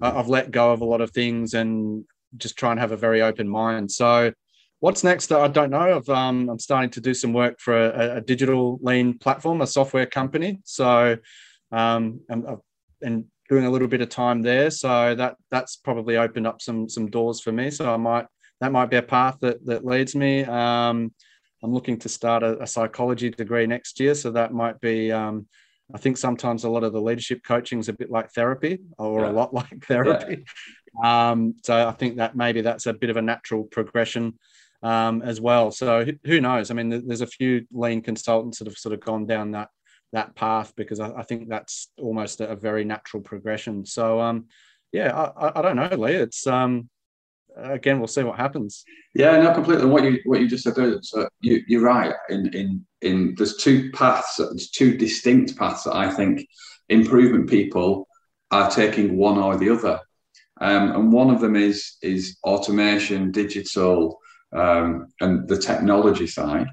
I've 0.00 0.28
let 0.28 0.50
go 0.50 0.72
of 0.72 0.80
a 0.80 0.84
lot 0.84 1.00
of 1.00 1.10
things 1.10 1.54
and 1.54 2.04
just 2.36 2.58
try 2.58 2.70
and 2.70 2.80
have 2.80 2.92
a 2.92 2.96
very 2.96 3.22
open 3.22 3.48
mind. 3.48 3.90
So, 3.90 4.32
what's 4.80 5.02
next? 5.02 5.32
I 5.32 5.48
don't 5.48 5.70
know. 5.70 6.02
i 6.08 6.12
um, 6.12 6.48
I'm 6.48 6.58
starting 6.58 6.90
to 6.90 7.00
do 7.00 7.14
some 7.14 7.32
work 7.32 7.58
for 7.58 7.74
a, 7.74 8.16
a 8.16 8.20
digital 8.20 8.78
lean 8.82 9.18
platform, 9.18 9.60
a 9.60 9.66
software 9.66 10.06
company. 10.06 10.60
So, 10.64 11.16
um, 11.72 12.20
I'm, 12.30 12.60
and 13.00 13.24
doing 13.48 13.64
a 13.64 13.70
little 13.70 13.88
bit 13.88 14.00
of 14.00 14.08
time 14.08 14.42
there. 14.42 14.70
So 14.70 15.14
that 15.14 15.36
that's 15.50 15.76
probably 15.76 16.16
opened 16.16 16.46
up 16.46 16.60
some 16.60 16.88
some 16.88 17.10
doors 17.10 17.40
for 17.40 17.52
me. 17.52 17.70
So 17.70 17.92
I 17.92 17.96
might 17.96 18.26
that 18.60 18.72
might 18.72 18.90
be 18.90 18.96
a 18.96 19.02
path 19.02 19.38
that 19.40 19.64
that 19.66 19.84
leads 19.84 20.14
me. 20.14 20.44
Um, 20.44 21.12
I'm 21.62 21.72
looking 21.72 21.98
to 22.00 22.08
start 22.08 22.42
a, 22.42 22.62
a, 22.62 22.66
psychology 22.68 23.30
degree 23.30 23.66
next 23.66 23.98
year, 23.98 24.14
so 24.14 24.30
that 24.32 24.52
might 24.52 24.80
be. 24.80 25.10
Um, 25.10 25.46
I 25.94 25.98
think 25.98 26.18
sometimes 26.18 26.64
a 26.64 26.70
lot 26.70 26.84
of 26.84 26.92
the 26.92 27.00
leadership 27.00 27.42
coaching 27.42 27.78
is 27.78 27.88
a 27.88 27.94
bit 27.94 28.10
like 28.10 28.30
therapy, 28.32 28.80
or 28.98 29.22
yeah. 29.22 29.30
a 29.30 29.32
lot 29.32 29.54
like 29.54 29.84
therapy. 29.86 30.44
Yeah. 31.02 31.30
Um, 31.30 31.54
so 31.64 31.88
I 31.88 31.92
think 31.92 32.16
that 32.16 32.36
maybe 32.36 32.60
that's 32.60 32.86
a 32.86 32.92
bit 32.92 33.10
of 33.10 33.16
a 33.16 33.22
natural 33.22 33.64
progression 33.64 34.38
um, 34.82 35.22
as 35.22 35.40
well. 35.40 35.70
So 35.70 36.06
who 36.24 36.40
knows? 36.40 36.70
I 36.70 36.74
mean, 36.74 37.06
there's 37.06 37.20
a 37.20 37.26
few 37.26 37.66
lean 37.72 38.02
consultants 38.02 38.58
that 38.58 38.66
have 38.66 38.76
sort 38.76 38.94
of 38.94 39.00
gone 39.00 39.26
down 39.26 39.52
that 39.52 39.68
that 40.12 40.34
path 40.34 40.72
because 40.74 41.00
I, 41.00 41.10
I 41.12 41.22
think 41.22 41.48
that's 41.48 41.88
almost 41.98 42.40
a, 42.40 42.48
a, 42.48 42.56
very 42.56 42.82
natural 42.82 43.22
progression. 43.22 43.84
So 43.84 44.18
um, 44.20 44.46
yeah, 44.90 45.14
I, 45.14 45.58
I 45.58 45.62
don't 45.62 45.76
know, 45.76 45.96
Lee. 45.96 46.14
It's 46.14 46.46
um, 46.46 46.88
again, 47.58 47.98
we'll 47.98 48.08
see 48.08 48.22
what 48.22 48.36
happens. 48.36 48.84
Yeah, 49.14 49.40
no, 49.40 49.52
completely. 49.52 49.86
What 49.86 50.04
you 50.04 50.20
what 50.24 50.40
you 50.40 50.48
just 50.48 50.64
said 50.64 50.74
there, 50.74 50.98
so 51.02 51.28
you, 51.40 51.62
you're 51.66 51.82
right. 51.82 52.14
In 52.28 52.54
in 52.54 52.86
in 53.02 53.34
there's 53.36 53.56
two 53.56 53.90
paths, 53.92 54.36
there's 54.36 54.70
two 54.70 54.96
distinct 54.96 55.56
paths 55.56 55.84
that 55.84 55.94
I 55.94 56.10
think 56.10 56.46
improvement 56.88 57.48
people 57.48 58.08
are 58.50 58.70
taking 58.70 59.16
one 59.16 59.38
or 59.38 59.56
the 59.56 59.70
other. 59.70 60.00
Um, 60.60 60.92
and 60.92 61.12
one 61.12 61.30
of 61.30 61.40
them 61.40 61.56
is 61.56 61.96
is 62.02 62.38
automation, 62.44 63.30
digital, 63.30 64.18
um, 64.52 65.06
and 65.20 65.48
the 65.48 65.58
technology 65.58 66.26
side, 66.26 66.68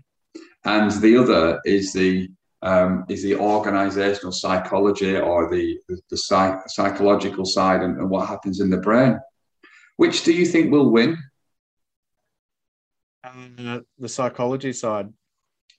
and 0.64 0.92
the 0.92 1.18
other 1.18 1.60
is 1.66 1.94
the 1.94 2.30
um, 2.62 3.06
is 3.10 3.22
the 3.22 3.36
organizational 3.36 4.32
psychology 4.32 5.18
or 5.18 5.50
the 5.52 5.80
the, 5.88 6.02
the 6.10 6.18
psych- 6.18 6.68
psychological 6.68 7.46
side 7.46 7.82
and, 7.82 7.98
and 8.00 8.10
what 8.10 8.28
happens 8.28 8.60
in 8.60 8.70
the 8.70 8.78
brain. 8.78 9.20
Which 9.98 10.24
do 10.24 10.34
you 10.34 10.46
think 10.46 10.72
will 10.72 10.90
win? 10.90 11.18
Uh, 13.24 13.80
the 13.98 14.10
psychology 14.10 14.74
side. 14.74 15.12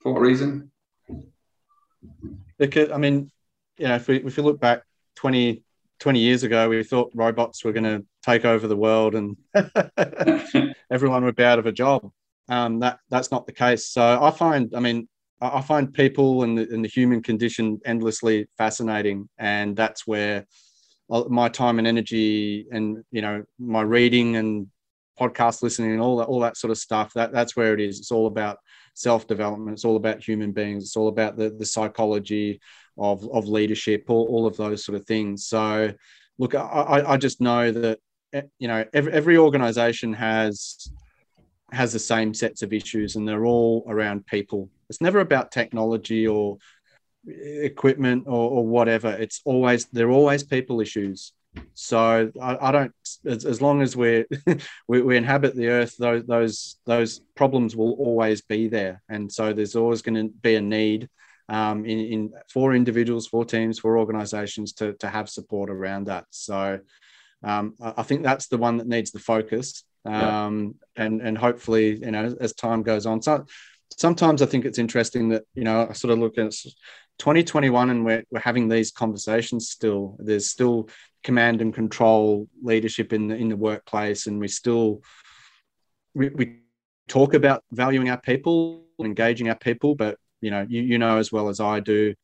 For 0.01 0.13
what 0.13 0.21
reason? 0.21 0.71
Because 2.59 2.91
I 2.91 2.97
mean, 2.97 3.31
you 3.79 3.89
know, 3.89 3.97
if 3.97 4.09
we 4.09 4.17
if 4.17 4.37
we 4.37 4.43
look 4.43 4.61
back 4.61 4.83
20, 5.17 5.63
20 6.01 6.19
years 6.19 6.43
ago, 6.43 6.69
we 6.69 6.83
thought 6.83 7.13
robots 7.15 7.65
were 7.65 7.73
going 7.73 7.85
to 7.85 8.05
take 8.23 8.45
over 8.45 8.67
the 8.67 8.77
world 8.77 9.15
and 9.15 9.37
everyone 10.91 11.25
would 11.25 11.37
be 11.37 11.45
out 11.45 11.59
of 11.59 11.67
a 11.67 11.73
job. 11.73 12.11
Um, 12.49 12.81
that 12.81 12.99
that's 13.11 13.31
not 13.31 13.47
the 13.47 13.53
case. 13.53 13.89
So 13.89 14.23
I 14.23 14.31
find, 14.31 14.73
I 14.75 14.81
mean, 14.81 15.09
I 15.41 15.61
find 15.61 15.93
people 15.93 16.45
and 16.45 16.57
the, 16.57 16.69
and 16.73 16.85
the 16.85 16.89
human 16.89 17.23
condition 17.23 17.79
endlessly 17.85 18.49
fascinating, 18.57 19.29
and 19.39 19.77
that's 19.77 20.07
where 20.07 20.47
my 21.09 21.49
time 21.49 21.79
and 21.79 21.87
energy 21.87 22.67
and 22.71 23.05
you 23.11 23.23
know 23.23 23.45
my 23.59 23.83
reading 23.83 24.37
and 24.37 24.69
podcast 25.19 25.63
listening 25.63 25.93
and 25.93 26.01
all 26.01 26.19
that 26.19 26.25
all 26.25 26.41
that 26.41 26.57
sort 26.57 26.71
of 26.71 26.79
stuff 26.79 27.13
that 27.15 27.33
that's 27.33 27.57
where 27.57 27.75
it 27.75 27.81
is. 27.81 28.01
It's 28.01 28.13
all 28.13 28.27
about 28.27 28.59
self 28.95 29.27
development 29.27 29.75
it's 29.75 29.85
all 29.85 29.97
about 29.97 30.23
human 30.23 30.53
beings. 30.53 30.85
It's 30.85 30.97
all 30.97 31.09
about 31.09 31.37
the, 31.37 31.51
the 31.51 31.67
psychology 31.67 32.61
of 32.99 33.27
of 33.31 33.47
leadership 33.49 34.05
all, 34.09 34.27
all 34.27 34.47
of 34.47 34.57
those 34.57 34.85
sort 34.85 34.97
of 34.97 35.07
things. 35.07 35.47
So 35.47 35.93
look 36.39 36.55
i 36.55 37.03
i 37.07 37.17
just 37.17 37.41
know 37.41 37.71
that 37.71 37.99
eh, 38.35 38.43
you 38.59 38.69
know 38.69 38.85
every, 38.93 39.13
every 39.13 39.39
organization 39.39 40.13
has 40.13 40.91
has 41.73 41.93
the 41.93 41.99
same 41.99 42.33
sets 42.33 42.63
of 42.63 42.73
issues 42.73 43.17
and 43.17 43.27
they're 43.27 43.47
all 43.47 43.85
around 43.89 44.27
people. 44.27 44.71
It's 44.89 45.01
never 45.01 45.21
about 45.21 45.51
technology 45.51 46.27
or 46.27 46.59
equipment 47.27 48.25
or, 48.27 48.51
or 48.51 48.67
whatever. 48.67 49.09
It's 49.09 49.41
always 49.45 49.87
there 49.87 50.09
are 50.09 50.13
always 50.13 50.43
people 50.43 50.81
issues. 50.81 51.33
So 51.75 52.31
I, 52.41 52.69
I 52.69 52.73
don't 52.73 52.93
as, 53.25 53.45
as, 53.45 53.63
long 53.63 53.81
as 53.83 53.97
we, 53.97 54.25
we, 54.89 55.01
we 55.01 55.17
inhabit 55.17 55.57
the 55.57 55.69
earth, 55.69 55.97
those 55.99 56.25
those 56.27 56.77
those 56.85 57.21
problems 57.35 57.75
will 57.75 57.93
always 57.93 58.43
be 58.43 58.69
there, 58.69 59.03
and 59.09 59.31
so 59.33 59.53
there's 59.53 59.77
always 59.77 60.03
going 60.03 60.17
to 60.17 60.33
be 60.43 60.57
a 60.57 60.61
need 60.61 61.09
um, 61.49 61.85
in, 61.85 61.99
in 61.99 62.33
for 62.53 62.75
individuals, 62.75 63.27
for 63.27 63.45
teams, 63.45 63.79
for 63.79 63.99
organisations 63.99 64.73
to 64.75 64.95
to 64.95 65.09
have 65.09 65.29
support 65.29 65.71
around 65.71 66.07
that. 66.07 66.27
So 66.31 66.81
um, 67.43 67.75
I 67.81 68.03
think 68.03 68.23
that's 68.23 68.49
the 68.49 68.59
one 68.59 68.79
that 68.79 68.89
needs 68.89 69.11
the 69.11 69.19
focus, 69.19 69.85
um, 70.05 70.75
yeah. 70.97 71.05
and 71.05 71.21
and 71.23 71.39
hopefully 71.39 71.99
you 71.99 72.11
know 72.11 72.35
as 72.41 72.53
time 72.53 72.83
goes 72.83 73.07
on. 73.07 73.23
So 73.23 73.47
sometimes 73.97 74.43
I 74.43 74.47
think 74.47 74.65
it's 74.65 74.79
interesting 74.79 75.29
that 75.31 75.45
you 75.55 75.65
know 75.65 75.87
I 75.89 75.93
sort 75.93 76.13
of 76.13 76.19
look 76.19 76.39
at 76.39 76.55
2021 77.19 77.91
and 77.91 78.05
we're, 78.05 78.25
we're 78.31 78.41
having 78.41 78.69
these 78.69 78.91
conversations 78.91 79.69
still. 79.69 80.17
There's 80.19 80.51
still 80.51 80.89
command 81.23 81.61
and 81.61 81.75
control 81.75 82.49
leadership 82.63 83.13
in 83.13 83.29
the 83.29 83.35
in 83.35 83.49
the 83.49 83.57
workplace 83.57 84.27
and 84.27 84.39
we 84.39 84.47
still 84.47 85.03
we, 86.15 86.29
we 86.29 86.61
talk 87.09 87.35
about 87.35 87.65
valuing 87.73 88.11
our 88.11 88.21
people 88.21 88.85
engaging 89.01 89.49
our 89.49 89.57
people 89.57 89.97
but 89.97 90.17
you 90.41 90.53
know 90.53 90.65
you, 90.69 90.83
you 90.83 90.99
know 90.99 91.19
as 91.19 91.33
well 91.33 91.49
as 91.49 91.59
i 91.59 91.81
do 91.81 92.15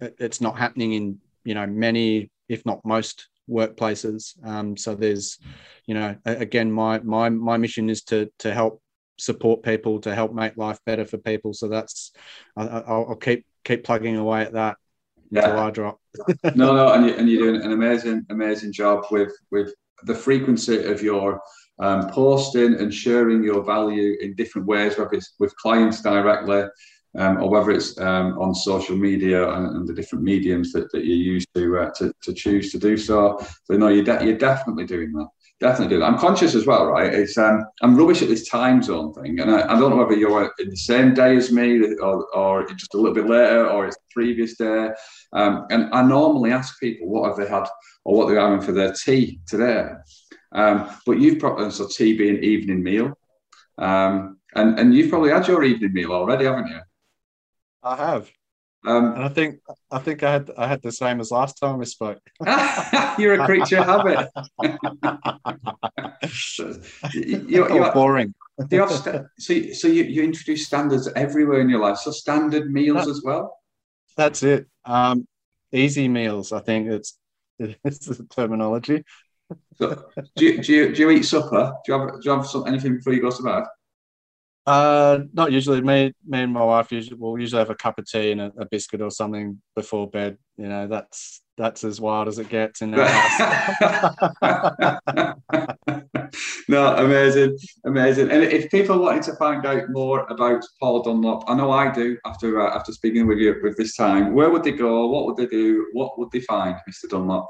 it's 0.00 0.40
not 0.40 0.56
happening 0.56 0.94
in 0.94 1.18
you 1.44 1.54
know 1.54 1.66
many 1.66 2.30
if 2.48 2.64
not 2.64 2.82
most 2.86 3.28
workplaces. 3.50 4.34
Um, 4.46 4.76
so 4.76 4.94
there's 4.94 5.38
you 5.86 5.94
know 5.94 6.16
again 6.24 6.70
my 6.70 7.00
my 7.00 7.28
my 7.28 7.56
mission 7.56 7.90
is 7.90 8.02
to 8.04 8.30
to 8.38 8.54
help 8.54 8.80
support 9.18 9.62
people 9.62 10.00
to 10.00 10.14
help 10.14 10.32
make 10.32 10.56
life 10.56 10.78
better 10.86 11.04
for 11.04 11.18
people. 11.18 11.52
So 11.52 11.68
that's 11.68 12.12
I, 12.56 12.82
will 12.88 13.16
keep 13.16 13.44
keep 13.64 13.84
plugging 13.84 14.16
away 14.16 14.42
at 14.42 14.52
that 14.52 14.76
yeah. 15.30 15.44
until 15.44 15.58
I 15.58 15.70
drop. 15.70 16.00
no, 16.54 16.74
no, 16.74 16.92
and, 16.92 17.06
you, 17.06 17.14
and 17.14 17.28
you're 17.28 17.42
doing 17.52 17.62
an 17.62 17.72
amazing, 17.72 18.26
amazing 18.30 18.72
job 18.72 19.04
with 19.10 19.32
with 19.50 19.72
the 20.04 20.14
frequency 20.14 20.84
of 20.84 21.02
your 21.02 21.40
um, 21.78 22.08
posting 22.10 22.74
and 22.74 22.92
sharing 22.92 23.42
your 23.42 23.62
value 23.62 24.16
in 24.20 24.34
different 24.34 24.66
ways, 24.66 24.98
whether 24.98 25.12
it's 25.12 25.34
with 25.38 25.54
clients 25.56 26.02
directly 26.02 26.64
um, 27.16 27.42
or 27.42 27.50
whether 27.50 27.70
it's 27.70 27.98
um, 28.00 28.38
on 28.38 28.54
social 28.54 28.96
media 28.96 29.50
and, 29.50 29.76
and, 29.76 29.88
the 29.88 29.92
different 29.92 30.22
mediums 30.22 30.72
that, 30.72 30.90
that 30.92 31.04
you 31.04 31.14
use 31.14 31.44
to, 31.54 31.78
uh, 31.78 31.90
to, 31.96 32.12
to 32.22 32.32
choose 32.32 32.70
to 32.72 32.78
do 32.78 32.96
so. 32.96 33.38
So, 33.64 33.76
no, 33.76 33.88
you're, 33.88 34.04
de- 34.04 34.24
you're 34.24 34.38
definitely 34.38 34.86
doing 34.86 35.12
that 35.12 35.28
definitely 35.60 35.94
do 35.94 36.00
that. 36.00 36.06
I'm 36.06 36.18
conscious 36.18 36.54
as 36.54 36.66
well, 36.66 36.86
right? 36.86 37.12
It's 37.12 37.36
um, 37.38 37.64
I'm 37.82 37.96
rubbish 37.96 38.22
at 38.22 38.28
this 38.28 38.48
time 38.48 38.82
zone 38.82 39.12
thing, 39.12 39.40
and 39.40 39.50
I, 39.50 39.62
I, 39.62 39.78
don't 39.78 39.90
know 39.90 39.96
whether 39.96 40.16
you're 40.16 40.52
in 40.58 40.70
the 40.70 40.76
same 40.76 41.14
day 41.14 41.36
as 41.36 41.52
me, 41.52 41.94
or, 41.96 42.26
or 42.34 42.66
just 42.66 42.94
a 42.94 42.96
little 42.96 43.14
bit 43.14 43.26
later, 43.26 43.68
or 43.68 43.86
it's 43.86 43.96
the 43.96 44.02
previous 44.12 44.56
day. 44.56 44.88
Um, 45.32 45.66
and 45.70 45.90
I 45.92 46.02
normally 46.02 46.50
ask 46.50 46.80
people 46.80 47.08
what 47.08 47.28
have 47.28 47.36
they 47.36 47.48
had 47.48 47.68
or 48.04 48.16
what 48.16 48.28
they're 48.28 48.40
having 48.40 48.62
for 48.62 48.72
their 48.72 48.92
tea 48.92 49.40
today. 49.46 49.90
Um, 50.52 50.90
but 51.06 51.20
you've 51.20 51.38
probably 51.38 51.70
so 51.70 51.86
tea 51.86 52.16
being 52.16 52.42
evening 52.42 52.82
meal, 52.82 53.12
um, 53.78 54.38
and 54.54 54.78
and 54.78 54.94
you've 54.94 55.10
probably 55.10 55.30
had 55.30 55.46
your 55.46 55.62
evening 55.62 55.92
meal 55.92 56.12
already, 56.12 56.46
haven't 56.46 56.68
you? 56.68 56.80
I 57.82 57.96
have. 57.96 58.30
Um, 58.86 59.14
and 59.14 59.24
I 59.24 59.28
think 59.28 59.60
I 59.90 59.98
think 59.98 60.22
I 60.22 60.32
had 60.32 60.50
I 60.56 60.66
had 60.66 60.82
the 60.82 60.92
same 60.92 61.20
as 61.20 61.30
last 61.30 61.58
time 61.58 61.78
we 61.78 61.84
spoke. 61.84 62.18
you're 63.18 63.34
a 63.34 63.44
creature 63.44 63.78
of 63.78 63.86
habit. 63.86 64.28
you're, 67.12 67.70
you're 67.70 67.92
boring. 67.92 68.34
You 68.70 68.88
st- 68.88 69.26
so 69.38 69.62
so 69.72 69.88
you, 69.88 70.04
you 70.04 70.22
introduce 70.22 70.66
standards 70.66 71.08
everywhere 71.14 71.60
in 71.60 71.68
your 71.68 71.80
life. 71.80 71.98
So 71.98 72.10
standard 72.10 72.70
meals 72.70 73.04
that, 73.04 73.10
as 73.10 73.22
well. 73.22 73.58
That's 74.16 74.42
it. 74.42 74.66
Um, 74.84 75.26
easy 75.72 76.08
meals. 76.08 76.52
I 76.52 76.60
think 76.60 76.88
it's 76.88 77.18
it's 77.58 78.06
the 78.06 78.26
terminology. 78.30 79.04
So, 79.76 80.04
do, 80.36 80.44
you, 80.44 80.62
do, 80.62 80.72
you, 80.72 80.94
do 80.94 81.02
you 81.02 81.10
eat 81.10 81.24
supper? 81.24 81.74
Do 81.84 81.92
you 81.92 81.98
have, 81.98 82.12
do 82.12 82.20
you 82.22 82.30
have 82.30 82.46
some, 82.46 82.66
anything 82.66 82.96
before 82.96 83.12
you 83.12 83.20
go 83.20 83.30
to 83.30 83.42
bed? 83.42 83.64
Uh, 84.66 85.20
not 85.32 85.52
usually. 85.52 85.80
Me, 85.80 86.12
me 86.26 86.42
and 86.42 86.52
my 86.52 86.62
wife 86.62 86.92
usually 86.92 87.16
will 87.16 87.38
usually 87.38 87.60
have 87.60 87.70
a 87.70 87.74
cup 87.74 87.98
of 87.98 88.06
tea 88.06 88.32
and 88.32 88.40
a, 88.40 88.52
a, 88.58 88.66
biscuit 88.66 89.00
or 89.00 89.10
something 89.10 89.60
before 89.74 90.08
bed. 90.08 90.36
You 90.58 90.68
know, 90.68 90.86
that's 90.86 91.40
that's 91.56 91.82
as 91.82 92.00
wild 92.00 92.28
as 92.28 92.38
it 92.38 92.50
gets 92.50 92.82
in 92.82 92.94
our 92.94 93.06
house. 93.06 94.36
no, 96.68 96.94
amazing, 96.96 97.56
amazing. 97.84 98.30
And 98.30 98.44
if 98.44 98.70
people 98.70 98.98
wanted 98.98 99.22
to 99.24 99.34
find 99.36 99.64
out 99.64 99.90
more 99.90 100.26
about 100.28 100.62
Paul 100.78 101.02
Dunlop, 101.02 101.44
I 101.48 101.54
know 101.54 101.70
I 101.70 101.90
do 101.90 102.18
after 102.26 102.60
uh, 102.60 102.76
after 102.76 102.92
speaking 102.92 103.26
with 103.26 103.38
you 103.38 103.56
with 103.62 103.78
this 103.78 103.96
time. 103.96 104.34
Where 104.34 104.50
would 104.50 104.62
they 104.62 104.72
go? 104.72 105.06
What 105.06 105.24
would 105.24 105.36
they 105.36 105.46
do? 105.46 105.88
What 105.92 106.18
would 106.18 106.30
they 106.32 106.40
find, 106.40 106.76
Mr. 106.88 107.08
Dunlop? 107.08 107.48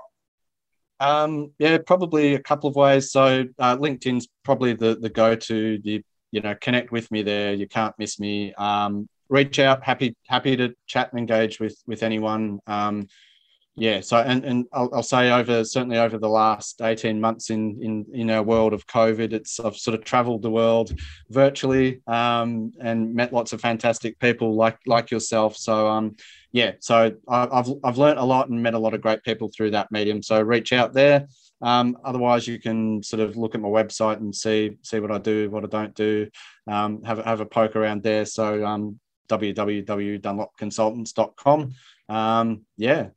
Um, 1.01 1.53
yeah, 1.59 1.79
probably 1.85 2.35
a 2.35 2.43
couple 2.43 2.71
of 2.71 2.77
ways. 2.77 3.11
So 3.11 3.47
uh, 3.59 3.77
LinkedIn's 3.79 4.29
probably 4.45 4.75
the 4.75 4.95
the 4.95 5.09
go 5.09 5.35
to. 5.35 5.81
You 5.83 6.03
you 6.31 6.41
know, 6.41 6.55
connect 6.61 6.93
with 6.93 7.11
me 7.11 7.23
there. 7.23 7.53
You 7.55 7.69
can't 7.69 7.95
miss 7.99 8.19
me. 8.19 8.55
Um, 8.55 9.09
reach 9.29 9.59
out. 9.59 9.85
Happy 9.85 10.17
happy 10.27 10.57
to 10.57 10.75
chat 10.87 11.11
and 11.13 11.19
engage 11.21 11.61
with 11.61 11.77
with 11.87 12.03
anyone. 12.03 12.61
Um, 12.67 13.07
yeah. 13.77 14.01
So 14.01 14.19
and 14.19 14.45
and 14.45 14.67
I'll, 14.73 14.91
I'll, 14.93 15.03
say 15.03 15.31
over 15.31 15.65
certainly 15.65 15.97
over 15.97 16.19
the 16.19 16.29
last 16.29 16.83
eighteen 16.83 17.21
months 17.21 17.51
in 17.51 17.79
in 17.81 18.07
in 18.13 18.31
our 18.31 18.43
world 18.43 18.73
of 18.73 18.87
COVID, 18.87 19.33
it's 19.33 19.59
I've 19.61 19.77
sort 19.77 19.95
of 19.95 20.05
travelled 20.05 20.43
the 20.43 20.51
world 20.51 20.93
virtually 21.31 22.03
um, 22.07 22.73
and 22.81 23.15
met 23.15 23.33
lots 23.33 23.53
of 23.53 23.61
fantastic 23.61 24.19
people 24.19 24.55
like 24.55 24.79
like 24.87 25.11
yourself. 25.11 25.57
So 25.57 25.89
um 25.89 26.17
yeah, 26.53 26.73
so 26.81 27.13
I've 27.29 27.69
I've 27.85 27.99
learned 27.99 28.19
a 28.19 28.25
lot 28.25 28.51
and 28.51 28.63
met 28.63 28.75
a 28.75 28.79
lot 28.79 28.93
of 28.93 29.01
great 29.01 29.23
people 29.23 29.51
through 29.57 29.71
that 29.71 29.93
medium. 29.93 30.23
So 30.23 30.41
reach 30.43 30.73
out 30.73 30.93
there. 30.93 31.27
Um, 31.63 31.99
otherwise, 32.05 32.47
you 32.47 32.59
can 32.59 33.03
sort 33.03 33.21
of 33.21 33.37
look 33.37 33.55
at 33.55 33.61
my 33.61 33.69
website 33.69 34.17
and 34.17 34.35
see 34.35 34.79
see 34.83 34.99
what 35.01 35.11
I 35.11 35.19
do, 35.19 35.51
what 35.51 35.65
I 35.65 35.69
don't 35.69 35.95
do. 35.95 36.29
Um, 36.67 37.03
have 37.03 37.23
have 37.25 37.41
a 37.41 37.47
poke 37.47 37.77
around 37.77 38.03
there. 38.03 38.25
So 38.25 38.65
um, 38.65 38.99
www.dunlopconsultants.com. 39.29 41.75
Um, 42.09 42.63
yeah, 42.77 43.09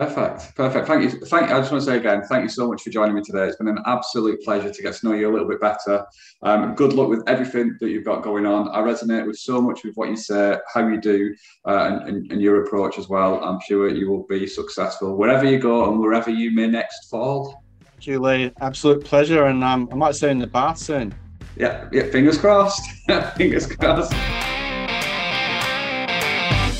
Perfect, 0.00 0.56
perfect. 0.56 0.86
Thank 0.86 1.02
you. 1.02 1.10
Thank. 1.26 1.50
I 1.50 1.58
just 1.58 1.70
want 1.70 1.84
to 1.84 1.90
say 1.90 1.98
again, 1.98 2.22
thank 2.22 2.42
you 2.42 2.48
so 2.48 2.66
much 2.66 2.80
for 2.80 2.88
joining 2.88 3.14
me 3.14 3.20
today. 3.20 3.44
It's 3.44 3.56
been 3.56 3.68
an 3.68 3.82
absolute 3.84 4.42
pleasure 4.42 4.72
to 4.72 4.82
get 4.82 4.94
to 4.94 5.06
know 5.06 5.12
you 5.12 5.30
a 5.30 5.30
little 5.30 5.46
bit 5.46 5.60
better. 5.60 6.06
Um, 6.40 6.74
good 6.74 6.94
luck 6.94 7.10
with 7.10 7.22
everything 7.26 7.76
that 7.80 7.90
you've 7.90 8.06
got 8.06 8.22
going 8.22 8.46
on. 8.46 8.70
I 8.70 8.78
resonate 8.78 9.26
with 9.26 9.36
so 9.36 9.60
much 9.60 9.84
with 9.84 9.94
what 9.96 10.08
you 10.08 10.16
say, 10.16 10.56
how 10.72 10.88
you 10.88 10.98
do, 10.98 11.34
uh, 11.66 11.90
and, 11.90 12.08
and, 12.08 12.32
and, 12.32 12.40
your 12.40 12.64
approach 12.64 12.98
as 12.98 13.10
well. 13.10 13.44
I'm 13.44 13.60
sure 13.60 13.90
you 13.90 14.10
will 14.10 14.22
be 14.26 14.46
successful 14.46 15.18
wherever 15.18 15.44
you 15.44 15.58
go 15.58 15.90
and 15.90 16.00
wherever 16.00 16.30
you 16.30 16.50
may 16.50 16.66
next 16.66 17.10
fall. 17.10 17.62
Thank 17.84 18.06
you, 18.06 18.20
Lee. 18.20 18.52
Absolute 18.62 19.04
pleasure, 19.04 19.44
and 19.48 19.62
um, 19.62 19.86
I 19.92 19.96
might 19.96 20.14
see 20.14 20.30
in 20.30 20.38
the 20.38 20.46
bath 20.46 20.78
soon. 20.78 21.14
Yeah, 21.58 21.90
yeah. 21.92 22.04
Fingers 22.04 22.38
crossed. 22.38 22.90
fingers 23.36 23.66
crossed. 23.66 24.14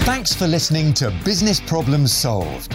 Thanks 0.07 0.35
for 0.35 0.47
listening 0.47 0.95
to 0.95 1.11
Business 1.23 1.61
Problems 1.61 2.15
Solved. 2.15 2.75